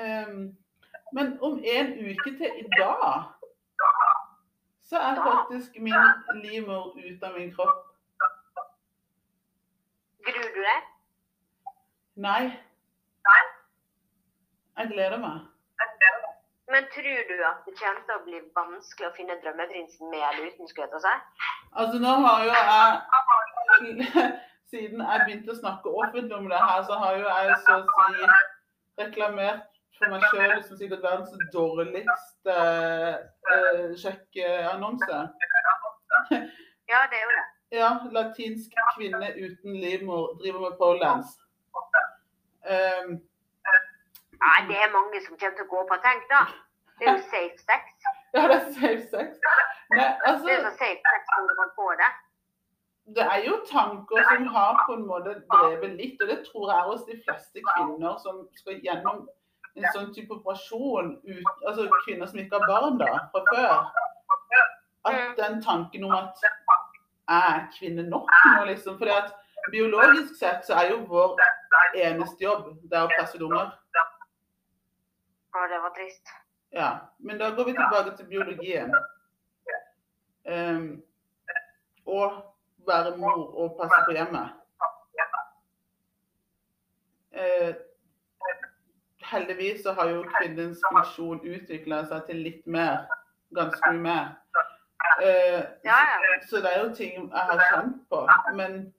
Um, 0.00 0.42
men 1.16 1.30
om 1.46 1.54
en 1.74 1.88
uke 2.10 2.32
til 2.40 2.58
i 2.60 2.64
dag, 2.74 3.14
så 4.88 5.00
er 5.08 5.22
faktisk 5.28 5.78
min 5.86 6.04
livmor 6.44 6.92
ute 6.98 7.30
av 7.30 7.38
min 7.38 7.54
kropp. 7.56 7.78
Gruer 10.26 10.52
du 10.56 10.60
deg? 10.60 10.90
Nei. 12.26 12.42
Jeg 14.78 14.92
gleder 14.92 15.18
meg. 15.24 15.40
Men 16.72 16.84
tror 16.94 17.24
du 17.30 17.34
at 17.52 17.64
det 17.66 17.74
kommer 17.80 18.04
til 18.04 18.14
å 18.18 18.24
bli 18.26 18.38
vanskelig 18.60 19.08
å 19.08 19.16
finne 19.16 19.40
drømmeprinsen 19.40 20.12
med 20.12 20.22
eller 20.28 20.52
uten 20.52 20.68
skulle 20.68 20.86
jeg 20.86 20.92
til 20.92 21.00
å 21.00 21.06
si? 21.06 21.16
Altså, 21.80 21.98
nå 22.04 22.12
har 22.26 22.44
jo 22.44 22.52
jeg 22.52 23.41
Siden 24.72 25.02
jeg 25.04 25.24
begynte 25.26 25.52
å 25.52 25.58
snakke 25.58 25.92
offentlig 25.92 26.36
om 26.36 26.48
det 26.48 26.60
her, 26.60 26.80
så 26.88 26.96
har 27.00 27.18
jo 27.20 27.26
jeg 27.28 27.56
så 27.66 27.78
å 27.82 28.06
si 28.14 28.28
reklamert 29.00 29.68
for 29.98 30.12
meg 30.12 30.24
sjøl 30.30 30.62
som 30.64 30.78
sikkert 30.80 31.04
verdens 31.04 31.50
dårligste 31.52 32.56
uh, 33.52 33.92
sjekkeannonse. 34.02 35.24
Ja, 36.92 36.98
det 37.08 37.16
er 37.16 37.22
jo 37.24 37.30
det. 37.32 37.44
Ja, 37.72 37.90
latinsk 38.12 38.74
kvinne 38.96 39.30
uten 39.32 39.76
livmor 39.80 40.34
driver 40.42 40.60
med 40.60 40.74
polens. 40.76 41.30
Um, 42.68 43.14
Nei, 44.42 44.58
det 44.68 44.76
er 44.82 44.90
mange 44.92 45.22
som 45.24 45.38
kommer 45.38 45.56
til 45.56 45.64
å 45.64 45.70
gå 45.70 45.84
på. 45.88 45.98
Tenk 46.04 46.26
da. 46.32 46.42
Det 46.98 47.08
er 47.08 47.16
jo 47.16 47.22
safe 47.30 47.62
sex. 47.62 48.10
ja, 48.36 48.42
det 48.50 48.58
er 48.58 48.66
safe 48.76 49.06
sex. 49.14 49.40
Nei, 49.94 50.10
altså 50.26 50.44
Det 50.44 50.58
er 50.58 50.66
så 50.66 50.74
safe 50.82 51.14
sex 51.14 51.32
hvor 51.32 51.48
du 51.48 51.54
kan 51.62 51.72
få 51.78 51.88
det. 52.02 52.10
Det 53.16 53.24
er 53.24 53.44
jo 53.46 53.58
tanker 53.68 54.24
som 54.28 54.46
har 54.54 54.82
på 54.86 54.96
en 54.96 55.06
måte 55.06 55.36
drevet 55.52 55.96
litt, 55.98 56.20
og 56.22 56.28
det 56.30 56.40
tror 56.48 56.70
jeg 56.72 56.88
hos 56.88 57.04
de 57.08 57.18
fleste 57.24 57.64
kvinner 57.68 58.18
som 58.22 58.42
skal 58.58 58.80
gjennom 58.84 59.24
en 59.72 59.86
sånn 59.94 60.10
type 60.12 60.34
operasjon, 60.36 61.14
ut, 61.24 61.52
altså 61.68 61.88
kvinner 62.04 62.28
som 62.28 62.42
ikke 62.42 62.60
har 62.60 62.68
barn 62.68 62.98
da, 63.00 63.12
fra 63.32 63.44
før. 63.50 63.76
At 65.08 65.38
den 65.38 65.62
tanken 65.64 66.04
om 66.06 66.14
at 66.14 66.44
er 67.32 67.64
kvinne 67.78 68.04
nok 68.08 68.28
nå, 68.30 68.64
liksom. 68.68 68.98
For 69.00 69.10
at 69.12 69.32
biologisk 69.72 70.36
sett 70.38 70.66
så 70.66 70.76
er 70.82 70.92
jo 70.92 71.02
vår 71.08 71.40
eneste 71.96 72.44
jobb 72.44 72.68
det 72.82 72.98
er 72.98 73.06
å 73.06 73.12
presse 73.14 73.40
lunger. 73.40 73.72
unger. 73.72 74.04
Å, 75.52 75.66
det 75.72 75.80
var 75.84 75.96
trist. 75.96 76.36
Ja, 76.72 76.90
men 77.18 77.40
da 77.40 77.50
går 77.56 77.68
vi 77.68 77.76
tilbake 77.76 78.16
til 78.16 78.28
biologien. 78.30 78.94
Um, 80.48 81.02
og 82.08 82.40
være 82.86 83.16
mor 83.16 83.46
og 83.62 83.76
passe 83.80 84.02
på 84.06 84.14
hjemmet. 84.16 84.58
Eh, 87.32 87.74
heldigvis 89.32 89.82
så 89.82 89.92
har 89.92 90.08
jo 90.10 90.24
kvinnens 90.38 90.80
funksjon 90.90 91.40
utvikla 91.54 92.02
seg 92.10 92.26
til 92.28 92.42
litt 92.46 92.66
mer. 92.66 93.06
Ganske 93.56 93.92
mye 93.92 94.02
mer. 94.08 94.30
Eh, 95.22 95.60
Ja, 95.84 95.98
ja. 96.08 96.18
Så, 96.42 96.48
så 96.48 96.56
det 96.64 96.72
er 96.74 96.82
jo 96.84 96.94
ting 96.94 97.12
jeg 97.32 97.46
har 97.50 97.62
kjent 97.72 98.02
på. 98.10 98.26
Men 98.54 98.92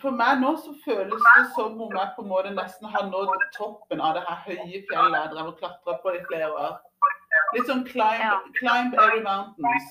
For 0.00 0.10
meg 0.16 0.38
nå 0.40 0.54
så 0.56 0.72
føles 0.84 1.24
det 1.36 1.42
som 1.54 1.74
om 1.84 1.90
jeg 1.92 2.12
på 2.16 2.22
en 2.22 2.28
måte 2.30 2.50
nesten 2.56 2.88
har 2.88 3.02
nådd 3.10 3.42
toppen 3.52 4.00
av 4.00 4.14
det 4.16 4.22
her 4.28 4.38
høye 4.46 4.78
fjellet 4.88 5.16
jeg 5.18 5.32
drev 5.34 5.50
og 5.50 5.58
klatra 5.58 5.96
på 6.00 6.14
i 6.16 6.22
flere 6.30 6.48
år. 6.56 6.78
Litt 7.52 7.66
sånn 7.68 7.82
climb, 7.84 8.46
climb 8.56 8.96
every 8.96 9.20
mountains. 9.26 9.90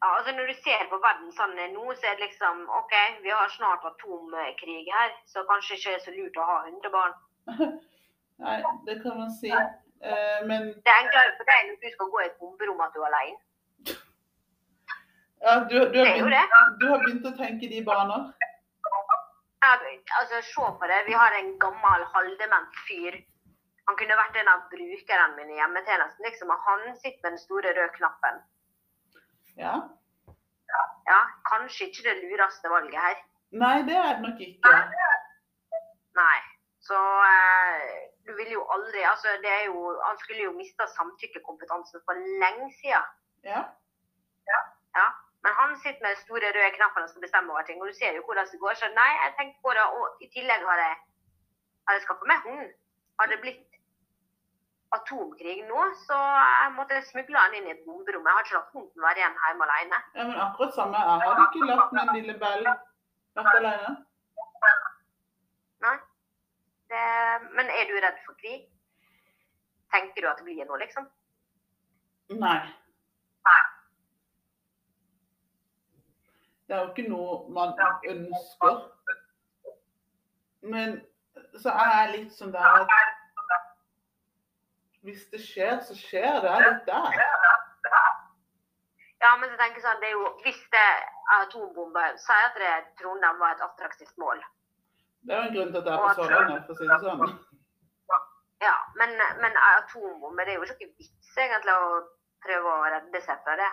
Ja, 0.00 0.16
altså 0.16 0.32
Når 0.32 0.46
du 0.46 0.54
ser 0.62 0.84
på 0.90 0.98
verden 1.02 1.32
sånn 1.34 1.56
nå, 1.74 1.84
så 1.98 2.06
er 2.06 2.18
det 2.18 2.28
liksom 2.28 2.64
OK, 2.80 2.94
vi 3.24 3.32
har 3.34 3.50
snart 3.50 3.84
atomkrig 3.88 4.86
her, 4.94 5.14
så 5.26 5.42
kanskje 5.50 5.78
ikke 5.78 5.94
er 5.96 6.02
så 6.04 6.14
lurt 6.14 6.38
å 6.38 6.46
ha 6.50 6.58
100 6.68 6.92
barn. 6.94 7.16
Nei, 8.44 8.58
det 8.86 9.00
kan 9.02 9.18
man 9.18 9.32
si. 9.40 9.50
Eh, 9.50 10.40
men 10.46 10.68
Det 10.86 10.92
er 10.92 11.00
enklere 11.02 11.34
for 11.38 11.50
deg 11.50 11.70
når 11.70 11.80
du 11.82 11.88
skal 11.94 12.10
gå 12.12 12.20
i 12.20 12.26
et 12.28 12.36
bomberom 12.42 12.84
at 12.84 12.94
du 12.94 13.00
er 13.02 13.08
alene. 13.08 13.40
ja, 15.42 15.54
du, 15.70 15.74
du, 15.74 15.98
har 15.98 16.12
begynt, 16.14 16.78
du 16.78 16.86
har 16.92 17.02
begynt 17.02 17.26
å 17.26 17.34
tenke 17.40 17.70
de 17.72 17.82
baner. 17.88 18.28
Ja, 19.64 19.72
altså, 20.20 20.38
Se 20.52 20.68
på 20.80 20.90
det. 20.92 21.00
Vi 21.08 21.16
har 21.22 21.34
en 21.40 21.50
gammel, 21.64 22.06
halvdement 22.14 22.78
fyr. 22.86 23.18
Han 23.90 23.98
kunne 23.98 24.20
vært 24.20 24.38
en 24.38 24.52
av 24.52 24.62
brukerne 24.70 25.34
mine 25.34 25.56
i 25.56 25.58
hjemmetjenesten. 25.58 26.24
liksom, 26.28 26.54
og 26.54 26.62
Han 26.68 26.94
sitter 27.02 27.18
med 27.24 27.30
den 27.32 27.42
store 27.42 27.74
røde 27.74 27.90
knappen. 27.98 28.38
Ja. 29.64 29.74
Ja, 31.08 31.20
Kanskje 31.50 31.88
ikke 31.88 32.04
det 32.08 32.14
lureste 32.22 32.70
valget 32.74 33.00
her. 33.06 33.16
Nei, 33.62 33.76
det 33.88 33.96
er 33.96 34.12
det 34.16 34.22
nok 34.26 34.40
ikke. 34.44 34.72
Nei. 36.20 36.38
Så 36.88 36.98
eh, 37.32 37.86
du 38.26 38.32
vil 38.40 38.50
jo 38.56 38.62
aldri 38.74 39.00
altså 39.12 39.28
det 39.44 39.52
er 39.60 39.64
jo, 39.70 39.78
Han 40.08 40.18
skulle 40.22 40.42
jo 40.48 40.52
mista 40.60 40.86
samtykkekompetansen 40.98 42.00
for 42.06 42.14
lenge 42.42 42.68
siden. 42.80 43.08
Ja. 43.50 43.62
Ja. 45.00 45.08
Men 45.44 45.52
han 45.60 45.70
sitter 45.82 46.02
med 46.04 46.20
store 46.24 46.48
røde 46.56 46.74
knapper 46.76 47.04
og 47.04 47.10
skal 47.10 47.24
bestemme 47.26 47.52
over 47.52 47.64
ting. 47.66 47.80
Og 47.82 47.88
du 47.88 47.94
ser 48.00 48.12
jo 48.16 48.24
hvordan 48.26 48.48
det 48.52 48.60
går. 48.64 48.74
Så 48.80 48.86
nei, 49.00 49.12
jeg 49.22 49.34
tenkte 49.38 49.58
på 49.64 49.70
det. 49.78 49.86
Og 49.98 50.04
i 50.24 50.26
tillegg 50.34 50.62
har 50.70 50.80
jeg, 50.86 50.94
har 51.86 51.92
jeg 51.96 52.04
skaffa 52.06 52.30
meg 52.30 52.46
hund. 52.46 52.70
Har 53.18 53.26
det 53.30 53.38
blitt 53.44 53.67
atomkrig 54.96 55.58
nå, 55.68 55.80
så 56.06 56.16
jeg 56.16 56.72
måtte 56.76 57.00
smugle 57.10 57.38
han 57.38 57.56
inn 57.58 57.68
i 57.68 57.74
et 57.74 57.84
bomberom. 57.86 58.24
Jeg 58.26 58.36
har 58.36 58.46
ikke 58.46 58.56
latt 58.56 58.74
hunden 58.76 59.04
være 59.04 59.20
igjen 59.22 59.38
hjemme 59.44 59.66
alene. 59.68 60.00
ja, 60.14 60.26
men 60.30 60.40
akkurat 60.46 60.74
samme. 60.74 61.02
Jeg 61.04 61.28
hadde 61.28 61.46
ikke 61.48 61.68
latt 61.70 61.92
min 61.98 62.12
lille 62.16 62.36
Bell 62.42 62.68
vært 63.38 63.58
alene. 63.60 63.94
Nei. 65.84 65.96
Det, 66.88 67.04
men 67.56 67.70
er 67.78 67.88
du 67.90 67.96
redd 68.00 68.20
for 68.24 68.38
krig? 68.40 68.64
Tenker 69.92 70.24
du 70.24 70.28
at 70.30 70.40
det 70.40 70.46
blir 70.48 70.64
noe, 70.68 70.80
liksom? 70.80 71.08
Nei. 72.40 72.58
Det 76.68 76.76
er 76.76 76.82
jo 76.82 76.88
ikke 76.92 77.08
noe 77.08 77.36
man 77.56 77.70
ønsker. 78.08 78.80
Men 80.72 80.98
så 81.62 81.72
er 81.72 81.94
jeg 81.94 82.10
litt 82.16 82.34
sånn 82.36 82.52
der 82.52 82.82
at 82.82 83.17
hvis 85.08 85.24
det 85.32 85.40
skjer, 85.40 85.78
så 85.88 85.96
skjer 85.96 86.40
det. 86.44 86.56
Der. 86.86 87.20
Ja, 89.24 89.30
men 89.40 89.50
så 89.50 89.56
tenker 89.58 89.80
jeg 89.80 89.84
sånn, 89.86 90.02
det 90.02 90.10
er 90.10 90.14
jo, 90.14 90.28
hvis 90.44 90.60
det 90.74 90.82
er 90.84 91.00
atombomber, 91.40 92.18
sier 92.22 92.44
at 92.50 92.60
det 92.60 92.74
Trondheim 93.00 93.40
var 93.42 93.56
et 93.56 93.64
attraktivt 93.66 94.14
mål. 94.22 94.42
Det 95.26 95.34
er 95.34 95.40
jo 95.40 95.48
en 95.48 95.56
grunn 95.56 95.72
til 95.72 95.80
at 95.80 95.88
det 95.88 95.94
er 95.94 96.04
på 96.04 96.12
Sørlandet, 96.20 96.68
for 96.68 96.76
å 96.76 96.78
si 96.78 96.90
det 96.92 97.00
sånn. 97.02 97.24
Ja, 98.62 98.76
men, 99.00 99.16
men 99.42 99.58
atombomber, 99.72 100.46
det 100.46 100.54
er 100.54 100.60
jo 100.60 100.68
ikke 100.68 100.92
vits 101.00 101.34
egentlig 101.38 101.74
å 101.74 101.90
prøve 102.46 102.74
å 102.76 102.88
redde 102.94 103.22
seg 103.26 103.42
fra 103.46 103.58
det. 103.58 103.70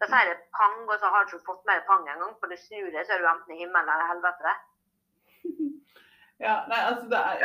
Da 0.00 0.08
sier 0.10 0.32
det 0.32 0.50
pang, 0.56 0.82
og 0.84 0.96
så 1.00 1.10
har 1.12 1.24
du 1.24 1.36
ikke 1.36 1.46
fått 1.52 1.62
med 1.68 1.78
deg 1.78 1.86
pang 1.88 2.04
engang, 2.10 2.34
for 2.40 2.50
du 2.50 2.58
snur 2.60 2.90
deg, 2.90 3.06
så 3.06 3.16
er 3.16 3.22
du 3.22 3.30
enten 3.30 3.54
i 3.54 3.60
himmelen 3.62 3.92
eller 3.94 4.10
helvete. 4.10 4.56
Ja, 6.40 6.54
nei, 6.68 6.80
altså 6.90 7.06
det 7.12 7.18
er, 7.18 7.36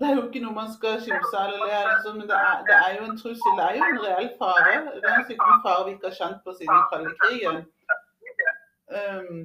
det 0.00 0.06
er 0.08 0.14
jo 0.16 0.22
ikke 0.26 0.40
noe 0.44 0.54
man 0.56 0.70
skal 0.76 1.00
kimse 1.04 1.34
av 1.36 1.48
eller 1.48 1.64
le 1.66 1.74
av, 1.78 1.88
liksom, 1.92 2.18
men 2.20 2.28
det 2.30 2.38
er, 2.48 2.62
det 2.68 2.76
er 2.84 2.90
jo 2.96 3.08
en 3.08 3.18
trussel. 3.22 3.56
Det 3.58 3.64
er 3.66 3.74
jo 3.76 3.88
en 3.88 4.02
reell 4.04 4.30
fare. 4.42 4.74
Det 5.04 5.10
er 5.12 5.26
sikkert 5.30 5.54
en 5.54 5.64
fare 5.66 5.86
vi 5.86 5.94
ikke 5.96 6.10
har 6.10 6.18
kjent 6.20 6.38
på 6.44 6.54
siden 6.58 6.74
den 6.74 6.86
kalde 6.92 7.14
krigen. 7.22 7.58
Um, 8.98 9.40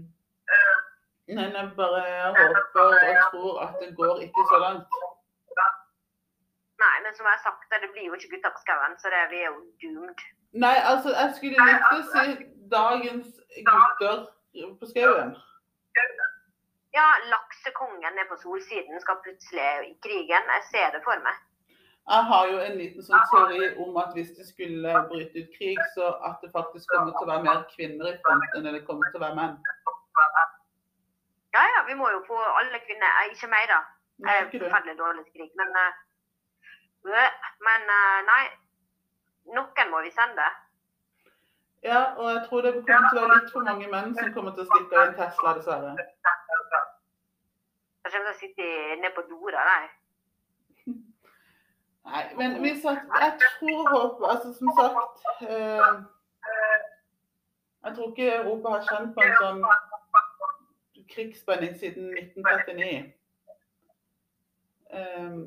men 1.36 1.58
jeg 1.58 1.72
bare 1.80 2.04
håper 2.38 2.84
og 2.84 3.26
tror 3.32 3.54
at 3.66 3.76
det 3.82 3.90
går 4.00 4.16
ikke 4.28 4.44
så 4.52 4.58
langt. 4.66 5.00
Nei, 6.84 6.96
men 7.04 7.12
som 7.18 7.26
jeg 7.28 7.36
har 7.38 7.44
sagt, 7.48 7.68
det 7.84 7.90
blir 7.94 8.06
jo 8.10 8.16
ikke 8.18 8.32
gutta 8.34 8.50
på 8.56 8.64
skauen, 8.66 8.96
så 9.02 9.12
det, 9.14 9.22
vi 9.34 9.40
er 9.44 9.50
jo 9.52 9.60
doomed. 9.82 10.24
Nei, 10.64 10.78
altså, 10.92 11.10
jeg 11.22 11.30
skulle 11.38 11.68
likt 11.70 11.92
å 11.96 12.02
si 12.14 12.26
dagens 12.76 13.30
gutter 13.70 14.18
på 14.80 14.90
skauen. 14.92 15.36
Ja, 16.98 17.08
laksekongen 17.34 18.14
nede 18.16 18.30
på 18.32 18.38
solsiden 18.44 19.02
skal 19.02 19.18
plutselig 19.26 19.70
i 19.92 19.96
krigen. 20.06 20.44
Jeg 20.56 20.64
ser 20.74 20.88
det 20.96 21.02
for 21.08 21.18
meg. 21.28 21.38
Jeg 22.12 22.24
har 22.30 22.44
jo 22.52 22.58
en 22.68 22.76
liten 22.82 23.06
sånn 23.08 23.24
teori 23.32 23.68
om 23.84 23.96
at 24.02 24.12
hvis 24.16 24.34
det 24.38 24.46
skulle 24.50 24.92
bryte 25.10 25.44
ut 25.44 25.54
krig, 25.58 25.80
så 25.96 26.10
at 26.28 26.44
det 26.44 26.52
faktisk 26.58 26.92
kommer 26.92 27.16
til 27.16 27.26
å 27.26 27.32
være 27.32 27.46
mer 27.48 27.62
kvinner 27.72 28.10
i 28.12 28.18
front 28.26 28.58
enn 28.58 28.68
det 28.68 28.84
kommer 28.90 29.08
til 29.10 29.22
å 29.22 29.24
være 29.24 29.38
menn. 29.40 29.56
Ja, 31.56 31.64
ja, 31.76 31.80
vi 31.88 31.96
må 31.96 32.10
jo 32.12 32.20
få 32.28 32.40
alle 32.60 32.82
kvinner, 32.84 33.24
ikke 33.32 33.50
meg 33.56 33.70
da. 33.72 33.80
Jeg 34.28 34.42
er 34.42 34.52
forferdelig 34.52 34.98
dårlig 35.00 35.24
til 35.26 35.40
krig, 35.40 35.52
men, 35.62 35.74
eh, 35.84 35.98
øh, 37.14 37.32
men 37.68 37.90
eh, 37.96 38.20
nei, 38.30 38.44
noen 39.58 39.92
må 39.94 40.04
vi 40.06 40.12
sende. 40.20 40.52
Ja, 41.84 42.04
og 42.20 42.30
jeg 42.34 42.46
tror 42.48 42.62
det 42.68 42.76
kommer 42.76 43.10
til 43.10 43.22
å 43.22 43.26
være 43.26 43.40
litt 43.40 43.52
for 43.56 43.70
mange 43.70 43.90
menn 43.96 44.16
som 44.20 44.34
kommer 44.36 44.56
til 44.56 44.68
å 44.68 44.72
stikke 44.72 45.00
av 45.00 45.08
en 45.08 45.18
Tesla, 45.18 45.58
dessverre. 45.58 45.96
Jeg 48.04 48.12
kommer 48.12 48.28
til 48.28 48.36
å 48.36 48.40
sitte 48.40 48.66
ned 49.00 49.14
på 49.16 49.24
Dora, 49.30 49.64
nei. 49.70 49.86
Nei, 52.10 52.24
men 52.40 52.58
vi 52.64 52.74
satt, 52.84 53.06
jeg 53.22 53.36
tror 53.40 53.86
håper, 53.94 54.26
altså 54.34 54.50
som 54.58 54.72
sagt 54.76 55.22
eh, 55.48 55.94
Jeg 57.86 57.96
tror 57.96 58.10
ikke 58.10 58.28
Europa 58.42 58.74
har 58.76 58.84
kjent 58.90 59.14
på 59.16 59.24
en 59.24 59.38
sånn 59.40 59.64
krigsspenning 61.14 61.76
siden 61.80 62.12
1939. 62.18 63.14
Eh, 64.94 65.38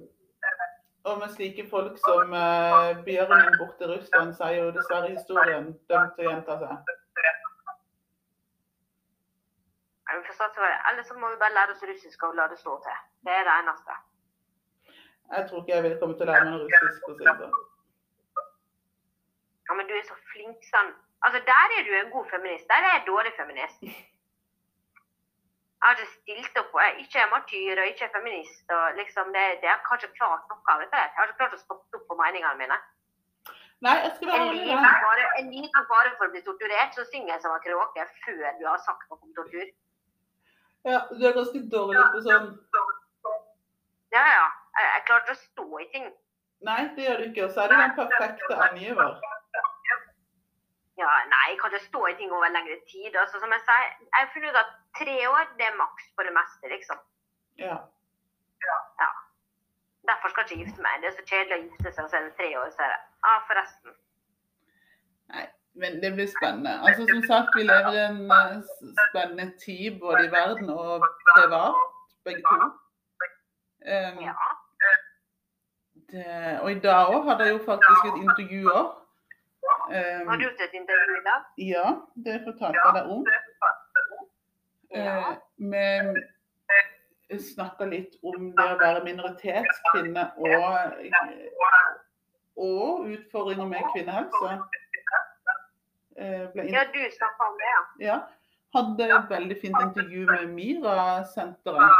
og 1.06 1.18
med 1.20 1.34
slike 1.36 1.68
folk 1.70 1.98
som 2.02 2.32
eh, 2.34 3.04
bjørnen 3.06 3.58
borte 3.60 3.84
i 3.84 3.90
Russland, 3.92 4.32
sier 4.38 4.56
er 4.56 4.62
jo 4.64 4.72
dessverre 4.74 5.12
historien 5.12 5.74
dømt 5.90 6.16
til 6.16 6.26
å 6.26 6.32
gjenta 6.32 6.56
seg. 6.62 6.96
Det. 10.24 10.72
Eller 10.90 11.02
så 11.08 11.14
må 11.18 11.28
vi 11.30 11.36
bare 11.42 11.52
lære 11.58 11.70
oss 11.74 11.82
russisk 11.90 12.22
og 12.22 12.34
la 12.38 12.44
det 12.48 12.58
stå 12.58 12.72
til. 12.84 12.96
Det 13.26 13.32
er 13.38 13.44
det 13.48 13.54
eneste. 13.60 13.92
Jeg 15.34 15.48
tror 15.48 15.58
ikke 15.62 15.74
jeg 15.74 15.82
vil 15.86 15.98
komme 16.00 16.14
til 16.18 16.28
å 16.28 16.32
lære 16.32 16.50
meg 16.50 16.60
russisk. 16.64 16.98
for 17.04 17.12
å 17.12 17.16
si 17.18 17.24
det 17.24 17.36
sånn. 17.40 17.54
Ja, 19.68 19.74
men 19.74 19.86
du 19.88 19.94
er 19.98 20.04
så 20.08 20.16
flink 20.32 20.58
sånn. 20.72 20.90
Altså, 21.26 21.38
der 21.52 21.68
er 21.78 21.82
du 21.88 21.92
en 22.00 22.10
god 22.16 22.26
feminist. 22.30 22.68
Der 22.70 22.82
er 22.86 22.92
jeg 22.96 23.06
dårlig 23.06 23.32
feminist. 23.36 23.80
Jeg 23.82 23.92
har 25.92 25.96
ikke 25.96 26.12
stilt 26.18 26.58
opp. 26.60 26.74
Jeg 26.82 26.92
ikke 27.04 27.18
er 27.22 27.30
martyr 27.32 27.80
og 27.82 27.88
ikke 27.92 28.04
er 28.08 28.12
feminist. 28.18 28.66
og 28.76 28.84
liksom 29.00 29.32
det, 29.36 29.46
det 29.62 29.68
har 29.72 29.80
kanskje 29.88 30.12
klart 30.18 30.44
noe 30.50 30.62
av 30.74 30.78
dette. 30.84 31.00
Jeg 31.02 31.18
har 31.18 31.26
ikke 31.32 31.40
klart 31.42 31.58
å 31.58 31.64
stoppe 31.64 31.98
opp 31.98 32.06
på 32.10 32.18
meningene 32.20 32.60
mine. 32.62 32.78
Nei, 33.84 33.96
jeg 34.04 34.12
skal 34.16 34.28
være 34.28 34.40
En 34.40 34.46
ærlig. 34.88 35.26
en 35.40 35.50
liten 35.52 35.82
fare 35.90 36.10
for 36.16 36.24
å 36.26 36.30
bli 36.32 36.40
torturert, 36.46 36.94
så 36.96 37.04
synger 37.10 37.34
jeg 37.34 37.42
som 37.42 37.52
en 37.52 37.64
kråke 37.66 38.06
før 38.24 38.46
du 38.60 38.64
har 38.66 38.78
sagt 38.86 39.04
noe 39.10 39.18
om 39.20 39.34
tortur. 39.36 39.66
Ja, 40.86 41.00
du 41.10 41.22
er 41.26 41.34
ganske 41.34 41.62
dårlig 41.72 42.04
på 42.14 42.22
sånn 42.26 42.52
Ja, 44.14 44.22
ja. 44.22 44.46
Jeg, 44.76 44.86
jeg 44.92 45.02
klarte 45.08 45.34
å 45.34 45.38
stå 45.40 45.66
i 45.82 45.86
ting. 45.94 46.06
Nei, 46.66 46.82
det 46.96 47.06
gjør 47.06 47.20
du 47.22 47.24
ikke. 47.30 47.46
Og 47.46 47.54
så 47.54 47.64
er 47.64 47.72
du 47.72 47.76
den 47.80 47.94
perfekte 47.96 48.58
angiver. 48.68 49.18
Ja, 50.96 51.10
nei, 51.32 51.42
jeg 51.50 51.58
kan 51.60 51.74
ikke 51.74 51.88
stå 51.88 52.02
i 52.10 52.14
ting 52.20 52.32
over 52.32 52.52
lengre 52.52 52.76
tid. 52.92 53.16
Altså, 53.16 53.40
som 53.42 53.52
jeg 53.52 53.64
sier, 53.66 53.90
jeg 54.04 54.16
har 54.16 54.30
funnet 54.34 54.54
ut 54.54 54.60
at 54.62 54.72
tre 55.00 55.16
år, 55.28 55.50
det 55.58 55.66
er 55.68 55.78
maks 55.80 56.08
på 56.16 56.24
det 56.28 56.32
meste, 56.36 56.70
liksom. 56.72 57.02
Ja. 57.60 57.76
Derfor 60.08 60.32
skal 60.32 60.44
jeg 60.44 60.50
ikke 60.50 60.64
gifte 60.64 60.84
meg. 60.86 61.02
Det 61.02 61.10
er 61.10 61.16
så 61.18 61.26
kjedelig 61.28 61.56
å 61.56 61.62
gifte 61.64 61.92
seg, 61.92 62.04
og 62.04 62.10
så 62.12 62.18
er 62.18 62.26
det 62.28 62.34
tre 62.38 62.50
år, 62.60 62.68
så 62.76 62.86
er 62.86 62.92
det 62.94 63.00
Ja, 63.26 63.34
forresten. 63.50 63.96
Men 65.80 66.02
det 66.02 66.10
blir 66.16 66.28
spennende. 66.36 66.72
Altså, 66.86 67.02
som 67.12 67.22
sagt, 67.30 67.48
vi 67.56 67.62
lever 67.72 67.92
i 67.96 68.04
en 68.10 68.20
eh, 68.30 68.54
spennende 69.06 69.46
tid 69.64 69.98
både 70.00 70.20
i 70.26 70.30
verden 70.38 70.68
og 70.70 71.04
privat, 71.34 71.74
begge 72.24 72.42
to. 72.50 72.58
Um, 73.92 74.22
det, 76.10 76.60
og 76.62 76.72
i 76.72 76.78
dag 76.86 77.02
òg 77.14 77.28
hadde 77.28 77.44
jeg 77.44 77.52
jo 77.56 77.60
faktisk 77.70 78.00
et 78.10 78.18
intervju 78.26 78.62
òg. 78.78 78.88
Um, 79.96 80.22
Har 80.28 80.36
du 80.36 80.42
gjort 80.46 80.64
et 80.66 80.78
intervju 80.80 81.12
i 81.20 81.24
dag? 81.30 81.40
ja, 81.72 81.86
det 82.24 82.36
fortalte 82.46 82.80
jeg 82.86 82.94
deg 82.98 83.04
om. 83.14 83.22
Ja. 84.94 85.18
Eh, 85.18 86.10
vi 87.28 87.38
snakka 87.42 87.84
litt 87.90 88.14
om 88.22 88.50
det 88.56 88.66
å 88.72 88.78
være 88.80 89.04
minoritetskvinne 89.04 90.24
og, 90.38 91.06
og 92.66 93.08
utfordringer 93.12 93.70
med 93.70 93.88
kvinnehelse. 93.94 94.58
Eh, 96.18 96.44
ble 96.52 96.64
Ja, 96.72 96.84
du 96.92 97.00
snakka 97.18 97.48
om 97.50 97.56
det, 97.60 97.72
ja. 97.76 97.82
Ja, 98.08 98.18
hadde 98.76 99.08
et 99.16 99.30
veldig 99.30 99.56
fint 99.60 99.80
intervju 99.82 100.22
med 100.30 100.46
Mira-senteret. 100.58 101.90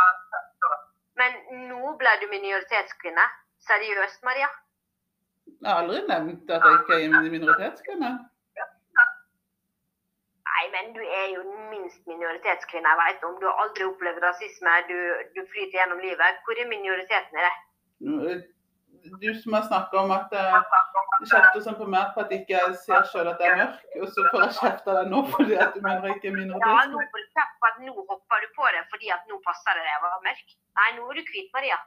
Men 1.20 1.36
nå 1.68 1.96
ble 2.00 2.14
du 2.22 2.26
minoritetskvinne. 2.30 3.26
Seriøst, 3.66 4.22
Maria? 4.24 4.48
Jeg 5.46 5.68
har 5.68 5.82
aldri 5.82 6.00
nevnt 6.08 6.50
at 6.50 6.64
jeg 6.64 6.80
ikke 6.80 6.98
er 7.04 7.30
minoritetskvinne. 7.36 8.10
Nei, 10.56 10.64
men 10.72 10.92
du 10.96 11.02
er 11.04 11.26
jo 11.34 11.40
minst 11.70 12.02
minoritetskvinne 12.08 12.92
jeg 12.92 13.00
vet 13.02 13.24
om. 13.28 13.38
Du 13.40 13.46
har 13.48 13.64
aldri 13.64 13.84
opplevd 13.88 14.22
rasisme. 14.24 14.76
Du, 14.90 14.98
du 15.36 15.40
flyter 15.52 15.80
gjennom 15.80 16.00
livet. 16.04 16.38
Hvor 16.44 16.60
er 16.60 16.68
minoriteten 16.72 17.40
i 17.40 17.46
det? 17.46 17.56
Du 19.22 19.28
som 19.42 19.56
har 19.56 19.66
snakka 19.68 20.04
om 20.04 20.12
at 20.16 20.32
du 20.32 20.38
kjefter 21.30 21.62
sånn 21.64 21.76
på 21.78 21.86
meg 21.92 22.12
på 22.14 22.22
at 22.22 22.32
jeg 22.32 22.44
ikke 22.44 22.60
ser 22.82 23.08
sjøl 23.10 23.30
at 23.30 23.42
jeg 23.42 23.52
er 23.52 23.58
mørk, 23.60 23.82
og 24.00 24.08
så 24.14 24.24
får 24.30 24.44
jeg 24.44 24.56
kjeft 24.58 24.88
av 24.90 24.98
deg 24.98 25.10
nå 25.12 25.20
fordi 25.32 25.58
at 25.64 25.74
du 25.74 25.80
mener 25.84 26.08
jeg 26.08 26.16
ikke 26.20 26.32
er 26.32 26.54
Ja, 26.54 26.76
nå 26.92 27.02
får 27.12 27.22
du 27.22 27.28
kjeft 27.38 27.58
på 27.60 27.68
at 27.70 27.82
nå 27.82 27.94
hopper 27.98 28.44
du 28.44 28.48
på 28.58 28.70
det 28.76 28.82
fordi 28.92 29.12
at 29.16 29.28
nå 29.30 29.40
passer 29.46 29.78
det 29.78 29.84
deg 29.86 29.98
å 29.98 30.04
være 30.06 30.22
mørk. 30.28 30.56
Nei, 30.80 30.88
nå 30.96 31.10
er 31.10 31.20
du 31.20 31.32
hvit, 31.32 31.50
Maria. 31.56 31.78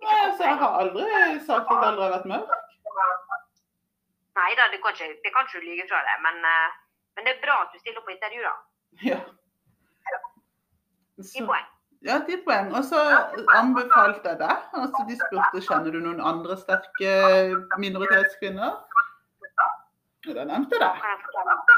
Ikke 0.00 0.10
Nei, 0.10 0.20
så 0.20 0.30
altså, 0.30 0.48
jeg 0.48 0.60
har 0.62 0.78
aldri 0.82 1.04
sagt 1.48 1.68
at 1.68 1.74
jeg 1.74 1.90
aldri 1.90 2.06
har 2.06 2.16
vært 2.16 2.30
mørk. 2.32 2.56
Nei 4.34 4.50
da, 4.58 4.66
det 4.72 4.80
kan 4.82 4.96
ikke, 4.96 5.12
det 5.22 5.30
kan 5.34 5.46
ikke 5.46 5.62
du 5.62 5.68
lyve 5.68 5.86
fra 5.90 6.02
deg, 6.08 6.22
men, 6.26 6.40
eh, 6.50 6.80
men 7.14 7.28
det 7.28 7.36
er 7.36 7.44
bra 7.44 7.60
at 7.66 7.74
du 7.74 7.78
stiller 7.78 8.00
opp 8.00 8.08
på 8.08 8.16
intervju, 8.16 8.42
da. 8.42 8.54
Ja. 9.10 9.20
Så, 11.22 11.44
poeng. 11.46 11.68
Ja, 12.04 12.18
ti 12.26 12.36
poeng. 12.46 12.70
Og 12.76 12.84
så 12.86 13.00
anbefalte 13.56 14.34
jeg 14.34 14.40
deg. 14.42 14.68
Altså, 14.80 15.04
de 15.08 15.16
spurte 15.20 15.62
kjenner 15.64 15.94
du 15.94 16.00
noen 16.04 16.20
andre 16.20 16.56
sterke 16.60 17.14
minoritetskvinner. 17.80 18.76
Og 20.24 20.32
da 20.36 20.46
nevnte 20.48 20.78
jeg 20.78 20.84
deg. 20.84 21.74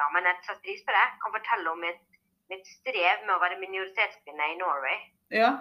Ja, 0.00 0.08
men 0.14 0.26
jeg 0.26 0.40
setter 0.42 0.62
pris 0.64 0.82
på 0.86 0.94
det. 0.94 1.04
Jeg 1.04 1.20
kan 1.22 1.34
fortelle 1.36 1.74
om 1.74 1.82
mitt, 1.84 2.02
mitt 2.50 2.66
strev 2.66 3.22
med 3.26 3.34
å 3.36 3.40
være 3.42 3.60
minoritetskvinne 3.60 4.50
i 4.54 4.58
Norway. 4.58 4.98
Ja. 5.34 5.52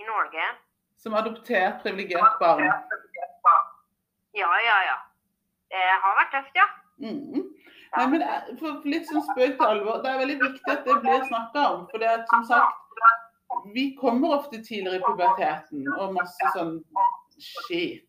I 0.00 0.06
Norge. 0.08 0.50
Som 1.00 1.16
adoptert 1.18 1.80
privilegert 1.84 2.38
barn. 2.40 2.64
Ja, 4.36 4.50
ja, 4.62 4.76
ja. 4.86 4.98
Det 5.70 5.86
har 6.02 6.16
vært 6.18 6.32
tøft, 6.34 6.56
ja. 6.58 6.66
Mm. 7.00 7.48
Nei, 7.96 8.06
men 8.12 8.22
for 8.60 8.84
litt 8.86 9.08
sånn 9.08 9.24
spøk 9.32 9.56
til 9.58 9.66
alvor, 9.66 9.98
det 10.02 10.10
er 10.12 10.20
veldig 10.22 10.36
viktig 10.42 10.72
at 10.72 10.84
det 10.86 10.94
blir 11.02 11.24
snakka 11.26 11.64
om. 11.74 11.80
For 11.90 12.02
det 12.02 12.10
er 12.10 12.20
som 12.30 12.44
sagt, 12.46 12.76
vi 13.74 13.86
kommer 13.98 14.36
ofte 14.36 14.60
tidligere 14.62 15.00
i 15.00 15.02
puberteten 15.04 15.88
og 15.96 16.14
masse 16.14 16.52
sånn 16.54 16.76
skit. 17.40 18.06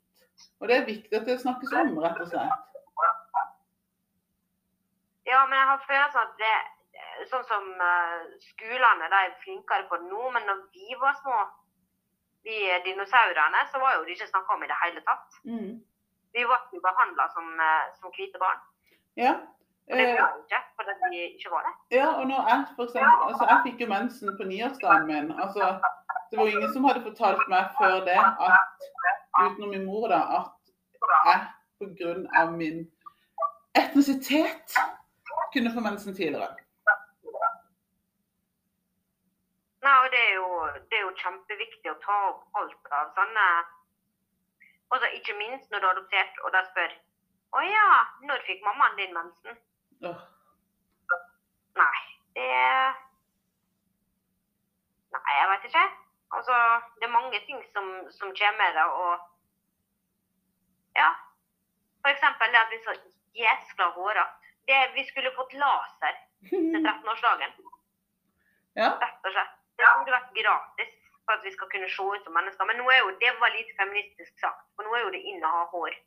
Og 0.61 0.69
det 0.69 0.75
er 0.77 0.85
viktig 0.89 1.17
at 1.17 1.25
det 1.25 1.39
snakkes 1.41 1.73
om, 1.79 1.97
rett 2.03 2.19
og 2.21 2.29
slett. 2.29 2.67
Ja, 5.25 5.41
men 5.47 5.57
jeg 5.57 5.67
har 5.71 5.81
følelsen 5.87 6.27
at 6.27 6.37
det 6.41 6.59
Sånn 7.29 7.43
som 7.45 7.65
eh, 7.85 8.21
skolene 8.41 9.07
de 9.11 9.17
er 9.27 9.33
flinkere 9.43 9.85
på 9.89 9.99
nå, 10.01 10.21
men 10.33 10.45
når 10.47 10.63
vi 10.73 10.95
var 10.97 11.13
små, 11.19 11.35
de 12.47 12.55
dinosaurene, 12.85 13.61
så 13.69 13.81
var 13.81 13.93
jo 13.95 14.07
det 14.07 14.15
ikke 14.15 14.29
snakka 14.31 14.55
om 14.55 14.63
i 14.65 14.69
det 14.71 14.77
hele 14.79 15.03
tatt. 15.05 15.37
Mm. 15.45 15.75
Vi 16.33 16.45
ble 16.49 16.57
jo 16.73 16.81
behandla 16.81 17.27
som, 17.35 17.51
eh, 17.61 17.91
som 17.99 18.13
hvite 18.15 18.41
barn. 18.41 18.63
Ja. 19.21 19.35
Det 19.91 19.99
Eh, 19.99 20.13
ble 20.15 20.27
vi 20.33 20.41
ikke, 20.43 20.59
fordi 20.77 20.93
vi 21.11 21.19
ikke 21.35 21.49
var 21.51 21.61
det. 21.67 21.73
ja, 21.97 22.07
og 22.19 22.27
når 22.27 22.41
jeg 22.49 22.59
for 22.75 22.83
eksempel, 22.83 23.17
altså 23.29 23.43
jeg 23.51 23.57
fikk 23.65 23.81
jo 23.83 23.87
mensen 23.91 24.37
på 24.39 24.43
niårsdagen 24.51 25.07
min. 25.11 25.31
Altså, 25.43 25.63
det 26.29 26.39
var 26.39 26.47
ingen 26.47 26.73
som 26.73 26.85
hadde 26.87 27.03
fortalt 27.09 27.43
meg 27.53 27.63
før 27.79 27.95
det, 28.09 28.19
at, 28.47 28.87
utenom 29.43 29.69
min 29.75 29.85
mor, 29.85 30.07
da, 30.13 30.21
at 30.37 30.51
jeg 31.27 31.39
pga. 31.79 32.45
min 32.61 32.77
etnisitet 33.81 34.67
kunne 35.53 35.73
få 35.75 35.79
mensen 35.89 36.15
tidligere. 36.15 36.55
Nei, 39.85 39.95
og 40.03 40.07
det 40.13 40.21
er, 40.29 40.33
jo, 40.41 40.49
det 40.89 40.97
er 40.97 41.05
jo 41.07 41.13
kjempeviktig 41.23 41.91
å 41.91 41.99
ta 42.05 42.17
opp 42.29 42.59
alt 42.61 42.91
av 42.99 43.13
sånne 43.17 43.45
Altså, 44.93 45.07
ikke 45.17 45.33
minst 45.39 45.71
når 45.71 45.79
du 45.79 45.85
har 45.87 45.95
adoptert, 45.95 46.39
og 46.43 46.51
de 46.55 46.61
spør 46.67 46.91
Å 47.57 47.61
ja, 47.65 47.91
når 48.27 48.43
fikk 48.47 48.63
mammaen 48.67 48.97
din 48.99 49.13
mensen? 49.15 49.57
Åh, 50.09 50.21
Nei, 51.77 51.99
det 52.35 52.47
Nei, 55.11 55.33
jeg 55.39 55.49
vet 55.51 55.65
ikke. 55.69 55.83
Altså, 56.37 56.55
det 56.99 57.05
er 57.07 57.13
mange 57.17 57.39
ting 57.45 57.59
som, 57.75 57.87
som 58.17 58.31
kommer 58.39 58.71
det, 58.77 58.85
og 59.03 59.13
Ja. 60.95 61.09
For 62.01 62.09
eksempel 62.11 62.51
det 62.53 62.59
at 62.61 62.71
vi 62.73 62.79
så 62.85 62.93
jæskla 63.37 63.89
hårete. 63.97 64.37
Vi 64.95 65.03
skulle 65.09 65.31
fått 65.35 65.53
laser 65.53 66.15
til 66.49 66.81
13-årsdagen, 66.87 67.51
Ja. 68.75 68.89
rett 69.03 69.25
og 69.27 69.31
slett. 69.35 69.53
Det 69.77 69.87
burde 69.97 70.13
vært 70.15 70.33
gratis 70.37 70.91
for 71.25 71.33
at 71.35 71.43
vi 71.45 71.51
skal 71.51 71.69
kunne 71.73 71.89
se 71.89 72.03
ut 72.03 72.23
som 72.23 72.33
mennesker. 72.33 72.65
Men 72.69 72.77
nå 72.79 72.89
er 72.91 72.99
jo, 73.03 73.11
det 73.23 73.31
var 73.39 73.49
lite 73.53 73.75
feministisk 73.77 74.39
sagt, 74.39 74.63
for 74.75 74.83
nå 74.87 74.95
er 74.95 75.03
jo 75.05 75.11
det 75.15 75.21
inn 75.31 75.43
å 75.43 75.51
ha 75.57 75.63
hår. 75.73 75.97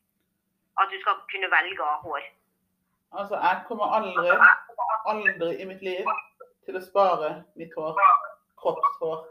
At 0.83 0.91
du 0.91 0.97
skal 1.01 1.21
kunne 1.33 1.51
velge 1.53 1.83
å 1.83 1.91
ha 1.93 1.99
hår. 2.07 2.25
Altså, 3.15 3.37
jeg 3.37 3.65
kommer 3.69 3.87
aldri, 3.97 4.29
aldri 5.11 5.51
i 5.63 5.67
mitt 5.71 5.83
liv 5.83 6.09
til 6.67 6.79
å 6.79 6.83
spare 6.83 7.31
mitt 7.61 7.75
hår. 7.79 8.01
Kroppshår. 8.61 9.27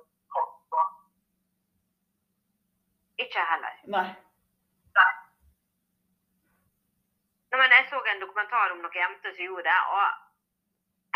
Ikke 3.23 3.39
jeg 3.39 3.49
heller. 3.53 3.79
Nei. 3.95 4.07
Nei, 7.53 7.59
men 7.61 7.73
jeg 7.77 7.85
så 7.89 7.99
en 8.11 8.21
dokumentar 8.23 8.71
om 8.73 8.79
noen 8.81 8.95
jenter 8.97 9.33
som 9.33 9.45
gjorde 9.45 9.67
det, 9.69 9.79
og 9.95 10.05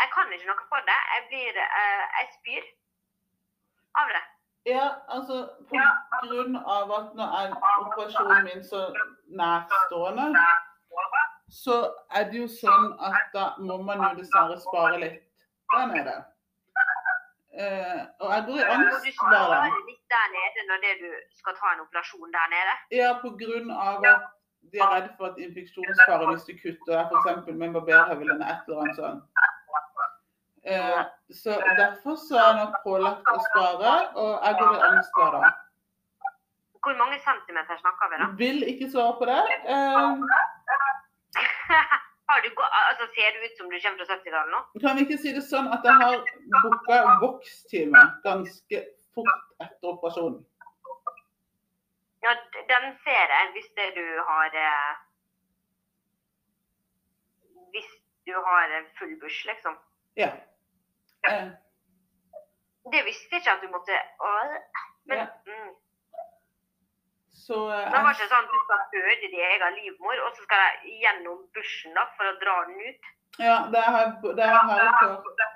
jeg 0.00 0.10
kan 0.14 0.34
ikke 0.34 0.50
noe 0.50 0.66
for 0.70 0.84
det. 0.90 0.98
Jeg 1.14 1.24
blir 1.30 1.56
uh, 1.62 2.04
Jeg 2.18 2.28
spyr 2.36 2.68
av 4.02 4.12
det. 4.16 4.24
Ja, 4.68 4.86
altså 5.14 5.36
på 5.70 5.80
grunn 6.28 6.56
av 6.76 6.92
at 6.98 7.14
nå 7.18 7.26
er 7.40 7.54
operasjonen 7.82 8.44
min 8.46 8.64
så 8.70 8.84
nærstående, 9.40 10.26
så 11.64 11.76
er 12.16 12.28
det 12.30 12.38
jo 12.38 12.48
sånn 12.50 12.92
at 13.02 13.32
da 13.34 13.44
må 13.58 13.78
man 13.82 14.02
jo 14.04 14.10
dessverre 14.20 14.58
spare 14.62 14.98
litt 15.02 15.22
der 15.74 15.86
nede. 15.90 16.16
Uh, 17.58 18.02
og 18.22 18.28
jeg 18.34 18.42
går 18.46 18.58
i 18.60 18.66
angst 18.74 19.06
du 19.08 19.14
sparer 19.16 19.64
der. 19.66 19.78
litt 19.88 20.12
der 20.14 20.26
nede 20.34 20.66
når 20.68 20.82
det 20.84 20.92
du 21.00 21.08
skal 21.40 21.56
ta 21.58 21.72
en 21.74 21.82
operasjon 21.82 22.34
der 22.36 22.50
nede. 22.52 22.74
Ja, 22.94 23.08
av 23.18 24.06
at 24.10 24.28
de 24.70 24.82
er 24.84 24.92
redd 24.92 25.08
for 25.16 25.32
at 25.32 25.40
infeksjonsfare 25.42 26.28
hvis 26.30 26.46
du 26.46 26.52
kutter 26.62 27.00
f.eks. 27.08 27.48
med 27.48 27.74
barberhøvel 27.74 28.30
eller 28.34 28.52
et 28.52 28.68
eller 28.68 28.84
annet 28.84 29.00
sånt. 29.00 29.22
Uh, 30.68 31.02
så 31.40 31.56
derfor 31.80 32.20
så 32.28 32.38
er 32.44 32.60
jeg 32.60 32.82
pålagt 32.84 33.32
å 33.32 33.38
spare, 33.48 33.96
og 34.22 34.32
jeg 34.46 34.60
går 34.60 34.76
i 34.76 34.84
angst 34.92 35.18
hver 35.18 35.34
dag. 35.40 35.58
Hvor 36.86 36.94
mange 37.02 37.18
centimeter 37.26 37.82
snakker 37.82 38.12
vi 38.12 38.22
da? 38.22 38.30
Vil 38.44 38.62
ikke 38.70 38.90
svare 38.92 39.18
på 39.18 39.26
det. 39.26 39.42
Har 39.66 40.98
du, 42.44 42.48
altså, 42.60 43.06
ser 43.14 43.32
det 43.34 43.40
ut 43.46 43.56
som 43.58 43.70
du 43.70 43.76
kommer 43.82 44.04
fra 44.04 44.16
70-tallet 44.16 44.52
nå? 44.54 44.60
kan 44.82 44.96
vi 44.96 45.04
ikke 45.06 45.18
si 45.22 45.32
det 45.36 45.42
sånn 45.46 45.68
at 45.74 45.86
jeg 45.86 45.96
har 46.02 46.22
booka 46.64 46.98
vokstime 47.22 48.04
ganske 48.26 48.82
fort 49.14 49.64
etter 49.64 49.92
operasjonen? 49.92 50.40
Ja, 52.24 52.34
den 52.72 52.86
ser 53.04 53.32
jeg 53.34 53.50
hvis 53.54 53.68
du 53.94 54.04
har 54.28 54.54
eh, 54.66 54.94
Hvis 57.72 57.90
du 58.26 58.34
har 58.48 58.74
en 58.78 58.88
full 58.98 59.14
bush, 59.20 59.46
liksom. 59.46 59.76
Ja. 60.16 60.32
Eh, 61.30 61.48
Det 62.92 63.04
visste 63.04 63.34
jeg 63.36 63.42
ikke 63.42 63.52
at 63.52 63.62
du 63.62 63.68
måtte 63.68 64.00
Men 65.04 65.18
Ja. 65.18 65.26
mm. 65.46 65.70
Så 67.48 67.58
eh, 67.74 67.90
Det 67.92 68.00
var 68.04 68.16
ikke 68.16 68.30
sånn 68.30 68.46
at 68.46 68.54
du 68.54 68.58
skal 68.64 68.82
føde 68.94 69.18
din 69.22 69.36
egen 69.50 69.78
livmor, 69.80 70.16
og 70.24 70.30
så 70.36 70.46
skal 70.46 70.64
jeg 70.64 70.96
gjennom 71.04 71.44
bushen 71.56 71.96
da, 71.98 72.04
for 72.16 72.30
å 72.30 72.38
dra 72.42 72.56
den 72.68 72.82
ut. 72.88 73.12
Ja, 73.38 73.56
det 73.72 73.84
har 73.84 74.00
jeg 74.04 74.34
det 74.40 74.48
har 74.52 74.72
jeg 74.72 74.92
hørt. 75.02 75.46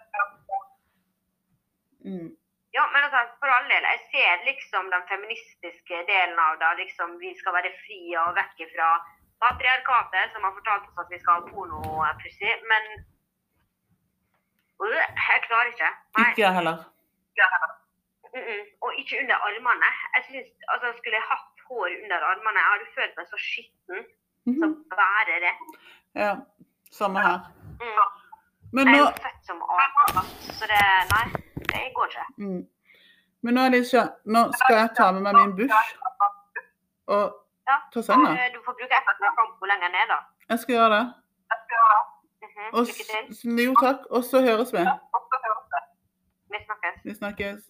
Mm. 2.03 2.31
Ja, 2.77 2.85
men 2.93 3.05
altså, 3.07 3.21
for 3.41 3.53
all 3.53 3.69
del, 3.71 3.87
jeg 3.93 4.01
ser 4.13 4.47
liksom 4.49 4.89
den 4.93 5.05
feministiske 5.11 6.05
delen 6.09 6.39
av 6.49 6.59
det. 6.63 6.71
liksom 6.83 7.19
Vi 7.21 7.35
skal 7.41 7.59
være 7.59 7.73
fri 7.85 8.01
og 8.25 8.35
vekk 8.41 8.65
fra 8.75 8.91
patriarkatet, 9.45 10.33
som 10.33 10.47
har 10.47 10.55
fortalt 10.57 10.89
oss 10.89 11.03
at 11.05 11.13
vi 11.13 11.21
skal 11.21 11.39
ha 11.41 11.53
pornopussy. 11.53 12.53
Men 12.71 12.93
Øh, 14.85 15.05
jeg 15.29 15.39
klarer 15.47 15.69
ikke. 15.73 15.91
Nei. 16.17 16.31
Ikke 16.31 16.43
jeg 16.47 16.55
heller. 16.59 16.77
Mm 18.35 18.45
-mm. 18.47 18.63
Og 18.85 18.91
ikke 19.01 19.15
under 19.23 19.37
armene. 19.47 19.91
Jeg 20.15 20.23
synes, 20.29 20.49
altså, 20.73 20.87
Skulle 20.99 21.19
jeg 21.21 21.27
hatt 21.33 21.52
hår 21.69 21.89
under 22.03 22.19
armene, 22.31 22.59
jeg 22.65 22.69
har 22.73 22.91
følt 22.99 23.15
meg 23.19 23.27
så 23.33 23.39
skitten. 23.49 23.99
Så 24.45 24.67
Mhm. 24.67 24.75
bare 24.91 25.35
det. 25.45 25.55
Ja, 26.23 26.33
samme 27.01 27.19
her. 27.27 27.39
Mm. 27.81 28.09
Men 28.73 28.87
Jeg 28.89 28.95
er 28.95 28.99
jo 28.99 29.07
født 29.27 29.41
som 29.49 29.59
apekatt, 29.63 30.31
så 30.59 30.65
det 30.73 30.81
Nei, 31.13 31.27
det 31.73 31.95
går 31.97 32.07
ikke. 32.07 32.25
mm. 32.39 32.63
Men 33.43 33.55
nå, 33.55 33.61
Alicia, 33.61 34.03
nå 34.25 34.41
skal 34.59 34.77
jeg 34.77 34.91
ta 34.97 35.13
med 35.13 35.23
meg 35.27 35.35
min 35.35 35.57
bush 35.57 35.97
og 37.07 37.25
ta 37.93 38.01
senga. 38.03 38.31
Ja, 38.41 38.49
Du 38.55 38.59
får 38.67 38.73
bruke 38.79 38.95
ekstra 39.01 39.15
schampo 39.35 39.65
lenger 39.73 39.89
ned, 39.97 40.07
da. 40.13 40.19
Jeg 40.49 40.59
skal 40.59 40.75
gjøre 40.75 40.91
det. 40.97 41.05
Mm 42.43 42.49
-hmm. 42.55 42.71
Lykke 42.89 43.05
til. 43.13 43.65
jo, 43.67 43.75
takk. 43.87 44.01
Og 44.11 44.25
så 44.25 44.41
høres 44.41 44.73
vi. 44.73 44.79
Vi 46.53 46.59
snakkes. 46.67 46.95
Vi 47.05 47.15
snakkes. 47.15 47.61